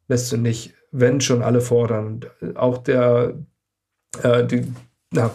[0.09, 2.21] lässt du nicht, wenn schon alle fordern,
[2.55, 3.35] auch der,
[4.23, 4.73] äh, die,
[5.11, 5.31] na,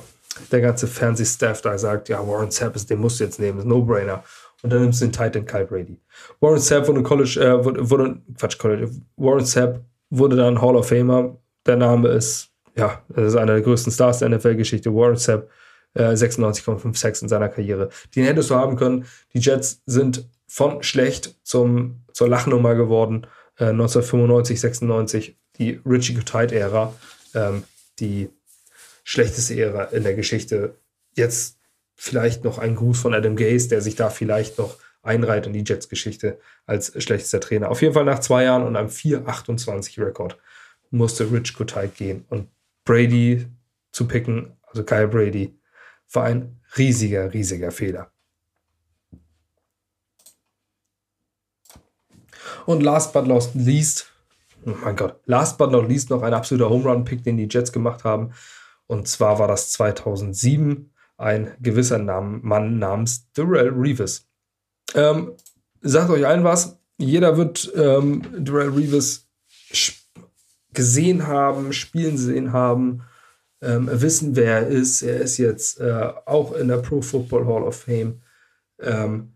[0.52, 3.66] der ganze Fernsehstaff da sagt, ja, Warren Sapp ist, den musst du jetzt nehmen, ist
[3.66, 4.24] No-Brainer.
[4.64, 6.00] Und dann nimmst du den Titan Kyle Brady.
[6.40, 10.88] Warren Sapp wurde College, äh, wurde, wurde, Quatsch, College, Warren Sapp wurde dann Hall of
[10.88, 11.38] Famer.
[11.66, 14.94] Der Name ist, ja, das ist einer der größten Stars der NFL-Geschichte.
[14.94, 15.50] Warren Sapp,
[15.94, 17.90] äh, 96,5 Sacks in seiner Karriere.
[18.16, 19.06] Den hättest du haben können.
[19.34, 23.28] Die Jets sind von schlecht zum, zur Lachnummer geworden.
[23.58, 26.94] Äh, 1995, 96, die Richie Tide-Ära,
[27.34, 27.64] ähm,
[28.00, 28.30] die
[29.08, 30.76] schlechteste Ära in der Geschichte.
[31.16, 31.58] Jetzt
[31.96, 35.64] vielleicht noch ein Gruß von Adam Gaze, der sich da vielleicht noch einreiht in die
[35.64, 37.72] Jets-Geschichte als schlechtester Trainer.
[37.72, 40.38] Auf jeden Fall nach zwei Jahren und einem 4-28-Rekord
[40.92, 42.26] musste Rich Kotite gehen.
[42.28, 42.50] Und
[42.84, 43.48] Brady
[43.94, 45.58] zu picken, also Kyle Brady,
[46.12, 48.12] war ein riesiger, riesiger Fehler.
[52.66, 54.12] Und last but not least,
[54.66, 57.48] oh mein Gott, last but not least noch ein absoluter Home Run Pick, den die
[57.50, 58.34] Jets gemacht haben.
[58.88, 64.28] Und zwar war das 2007 ein gewisser Mann namens Darrell Reeves.
[64.96, 65.34] Ähm,
[65.82, 69.28] sagt euch allen was, jeder wird ähm, Darrell Reeves
[70.74, 73.04] gesehen haben, spielen sehen haben,
[73.62, 75.02] ähm, wissen, wer er ist.
[75.02, 78.22] Er ist jetzt äh, auch in der Pro Football Hall of Fame.
[78.80, 79.34] Ähm,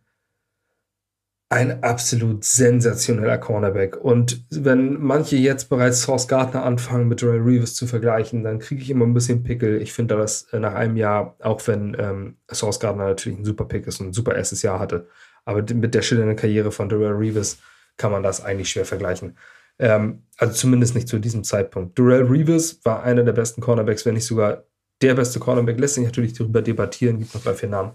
[1.52, 3.98] ein absolut sensationeller Cornerback.
[3.98, 8.82] Und wenn manche jetzt bereits Source Gardner anfangen, mit Darrell Reeves zu vergleichen, dann kriege
[8.82, 9.82] ich immer ein bisschen Pickel.
[9.82, 13.66] Ich finde das äh, nach einem Jahr, auch wenn ähm, Source Gardner natürlich ein super
[13.66, 15.08] Pick ist und ein super erstes Jahr hatte,
[15.44, 17.58] aber mit der schillernden Karriere von Darrell Reeves
[17.98, 19.38] kann man das eigentlich schwer vergleichen.
[19.78, 22.00] Ähm, also zumindest nicht zu diesem Zeitpunkt.
[22.00, 24.64] Darrell Reeves war einer der besten Cornerbacks, wenn nicht sogar
[25.02, 25.78] der beste Cornerback.
[25.78, 27.92] Lässt sich natürlich darüber debattieren, gibt noch drei, vier Namen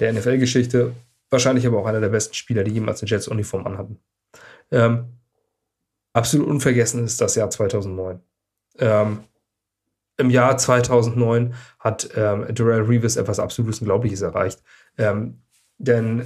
[0.00, 0.94] der NFL-Geschichte
[1.30, 3.98] Wahrscheinlich aber auch einer der besten Spieler, die jemals eine Jets-Uniform anhatten.
[4.70, 5.18] Ähm,
[6.12, 8.20] absolut unvergessen ist das Jahr 2009.
[8.78, 9.24] Ähm,
[10.16, 14.62] Im Jahr 2009 hat ähm, Darrell Reeves etwas absolut Unglaubliches erreicht.
[14.96, 15.42] Ähm,
[15.78, 16.24] denn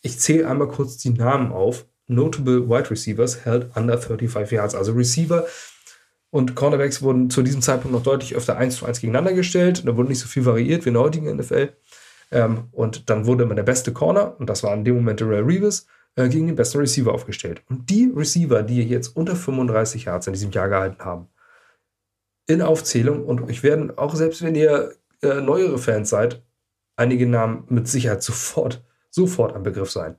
[0.00, 1.86] ich zähle einmal kurz die Namen auf.
[2.06, 4.74] Notable Wide Receivers held under 35 Yards.
[4.74, 5.46] Also Receiver
[6.30, 9.86] und Cornerbacks wurden zu diesem Zeitpunkt noch deutlich öfter 1 zu 1 gegeneinander gestellt.
[9.86, 11.72] Da wurde nicht so viel variiert wie in der heutigen NFL.
[12.32, 15.40] Ähm, und dann wurde immer der beste Corner, und das war in dem Moment Ray
[15.40, 17.62] Reeves, äh, gegen den besten Receiver aufgestellt.
[17.68, 21.28] Und die Receiver, die jetzt unter 35 Yards in diesem Jahr gehalten haben,
[22.46, 26.42] in Aufzählung, und euch werden, auch selbst wenn ihr äh, neuere Fans seid,
[26.96, 30.16] einige Namen mit Sicherheit sofort, sofort am Begriff sein.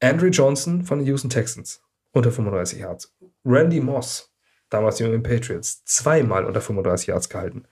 [0.00, 1.82] Andrew Johnson von den Houston Texans,
[2.12, 3.14] unter 35 Yards.
[3.44, 4.32] Randy Moss,
[4.70, 7.66] damals die Jungen Patriots, zweimal unter 35 Yards gehalten.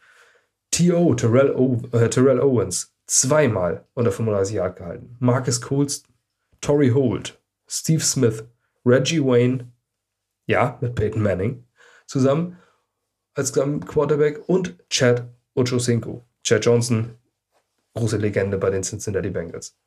[0.75, 1.15] T.O.
[1.15, 1.55] Terrell,
[1.93, 5.17] äh, Terrell Owens zweimal unter 35 Yard gehalten.
[5.21, 6.13] Marcus Colston,
[6.61, 8.43] Torrey Holt, Steve Smith,
[8.85, 9.71] Reggie Wayne,
[10.47, 11.65] ja, mit Peyton Manning
[12.09, 12.59] zusammen
[13.35, 15.23] als Quarterback und Chad
[15.55, 16.25] Ochocinco.
[16.43, 17.19] Chad Johnson,
[17.95, 19.79] große Legende bei den Cincinnati Bengals.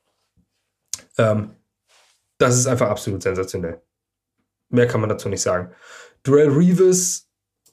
[1.18, 1.52] Ähm,
[2.38, 3.82] das ist einfach absolut sensationell.
[4.70, 5.70] Mehr kann man dazu nicht sagen.
[6.24, 7.27] Darrell Reeves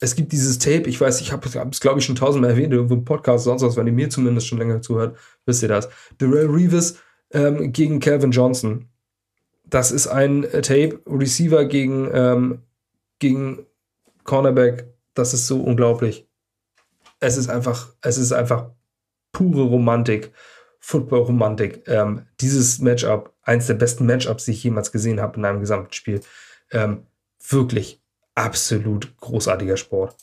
[0.05, 2.93] es gibt dieses Tape, ich weiß, ich habe es, glaube ich, schon tausendmal erwähnt, irgendwo
[2.93, 5.89] im Podcast, sonst was, wenn ihr mir zumindest schon länger zuhört, wisst ihr das.
[6.19, 6.99] Darrell Reeves
[7.31, 8.87] ähm, gegen Calvin Johnson.
[9.65, 12.61] Das ist ein äh, Tape, Receiver gegen, ähm,
[13.17, 13.65] gegen
[14.25, 14.93] Cornerback.
[15.15, 16.29] Das ist so unglaublich.
[17.19, 18.69] Es ist einfach, es ist einfach
[19.31, 20.31] pure Romantik,
[20.81, 21.81] Football-Romantik.
[21.87, 25.93] Ähm, dieses Matchup, eins der besten Matchups, die ich jemals gesehen habe in einem gesamten
[25.93, 26.21] Spiel.
[26.71, 27.07] Ähm,
[27.49, 28.04] wirklich
[28.35, 30.15] absolut großartiger Sport.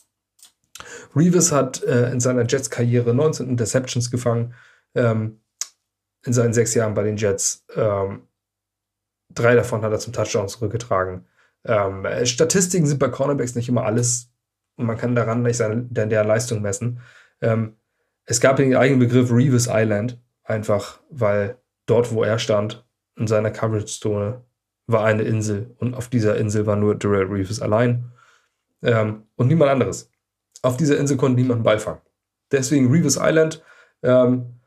[1.15, 4.53] Reeves hat äh, in seiner Jets-Karriere 19 Interceptions gefangen.
[4.95, 5.39] Ähm,
[6.25, 7.65] in seinen sechs Jahren bei den Jets.
[7.75, 8.27] Ähm,
[9.29, 11.27] drei davon hat er zum Touchdown zurückgetragen.
[11.65, 14.29] Ähm, Statistiken sind bei Cornerbacks nicht immer alles.
[14.75, 16.99] Man kann daran nicht seine, der, der Leistung messen.
[17.41, 17.77] Ähm,
[18.25, 22.85] es gab den eigenen Begriff Reeves Island, einfach weil dort, wo er stand,
[23.15, 24.43] in seiner Coverage-Zone,
[24.87, 28.11] war eine Insel und auf dieser Insel war nur Darrell Reeves allein
[28.81, 30.09] ähm, und niemand anderes.
[30.61, 32.01] Auf dieser Insel konnte niemand beifangen.
[32.51, 33.63] Deswegen Reeves Island.
[34.01, 34.59] Ähm,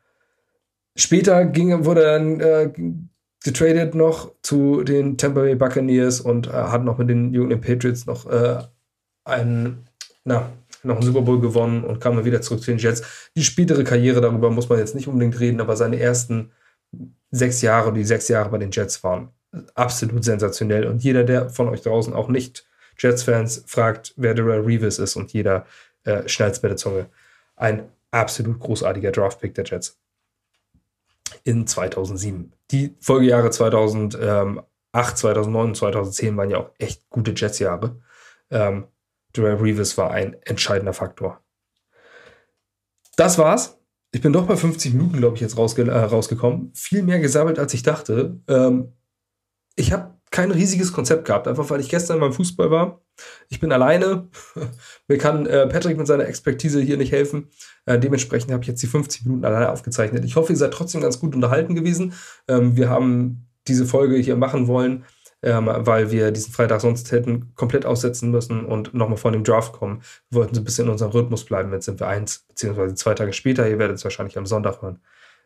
[0.96, 2.72] später ging, wurde er dann äh,
[3.44, 8.06] getradet noch zu den Tampa Bay Buccaneers und äh, hat noch mit den New Patriots
[8.06, 8.58] noch äh,
[9.24, 9.86] einen,
[10.24, 10.50] na,
[10.82, 13.30] noch einen Super Bowl gewonnen und kam dann wieder zurück zu den Jets.
[13.36, 16.50] Die spätere Karriere, darüber muss man jetzt nicht unbedingt reden, aber seine ersten
[17.30, 19.30] sechs Jahre, die sechs Jahre bei den Jets waren
[19.74, 20.86] absolut sensationell.
[20.86, 22.66] Und jeder, der von euch draußen auch nicht
[22.98, 25.66] Jets-Fans fragt, wer Darrell Reeves ist und jeder
[26.04, 27.06] äh, schnallt bei der Zunge.
[27.56, 29.98] Ein absolut großartiger Draftpick der Jets.
[31.44, 32.52] In 2007.
[32.70, 38.00] Die Folgejahre 2008, 2009 und 2010 waren ja auch echt gute Jets-Jahre.
[38.50, 38.86] Ähm,
[39.32, 41.40] Darrell Reeves war ein entscheidender Faktor.
[43.16, 43.78] Das war's.
[44.12, 46.72] Ich bin doch bei 50 Minuten, glaube ich, jetzt rausge äh, rausgekommen.
[46.74, 48.40] Viel mehr gesammelt, als ich dachte.
[48.48, 48.92] Ähm,
[49.76, 53.00] ich habe kein riesiges Konzept gehabt, einfach weil ich gestern beim Fußball war.
[53.48, 54.28] Ich bin alleine.
[55.08, 57.48] Mir kann äh, Patrick mit seiner Expertise hier nicht helfen.
[57.84, 60.24] Äh, dementsprechend habe ich jetzt die 50 Minuten alleine aufgezeichnet.
[60.24, 62.14] Ich hoffe, ihr seid trotzdem ganz gut unterhalten gewesen.
[62.48, 65.04] Ähm, wir haben diese Folge hier machen wollen,
[65.42, 69.72] ähm, weil wir diesen Freitag sonst hätten komplett aussetzen müssen und nochmal von dem Draft
[69.72, 70.02] kommen.
[70.30, 71.72] Wir wollten so ein bisschen in unserem Rhythmus bleiben.
[71.72, 73.68] Jetzt sind wir eins beziehungsweise zwei Tage später.
[73.68, 75.00] Ihr werdet es wahrscheinlich am Sonntag hören.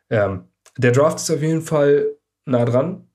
[0.09, 0.45] Ähm,
[0.77, 2.07] der Draft ist auf jeden Fall
[2.45, 3.07] nah dran.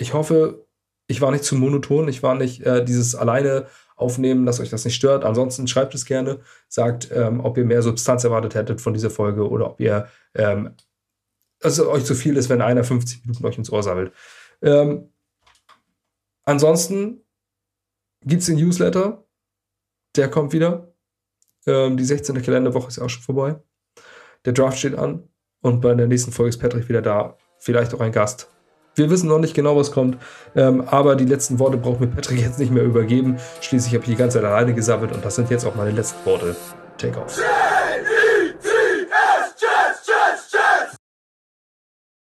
[0.00, 0.66] Ich hoffe,
[1.06, 4.84] ich war nicht zu monoton, ich war nicht äh, dieses alleine aufnehmen, dass euch das
[4.84, 5.24] nicht stört.
[5.24, 9.48] Ansonsten schreibt es gerne, sagt, ähm, ob ihr mehr Substanz erwartet hättet von dieser Folge
[9.48, 10.74] oder ob ihr ähm,
[11.62, 14.12] also euch zu viel ist, wenn einer 50 Minuten euch ins Ohr sammelt.
[14.62, 15.10] Ähm,
[16.44, 17.20] ansonsten
[18.22, 19.24] gibt es den Newsletter,
[20.16, 20.94] der kommt wieder.
[21.66, 22.40] Ähm, die 16.
[22.40, 23.60] Kalenderwoche ist ja auch schon vorbei.
[24.46, 25.28] Der Draft steht an
[25.60, 27.36] und bei der nächsten Folge ist Patrick wieder da.
[27.58, 28.50] Vielleicht auch ein Gast.
[28.94, 30.18] Wir wissen noch nicht genau, was kommt,
[30.56, 33.36] ähm, aber die letzten Worte braucht mir Patrick jetzt nicht mehr übergeben.
[33.60, 36.24] Schließlich habe ich die ganze Zeit alleine gesammelt und das sind jetzt auch meine letzten
[36.26, 36.56] Worte.
[36.98, 37.38] Take off.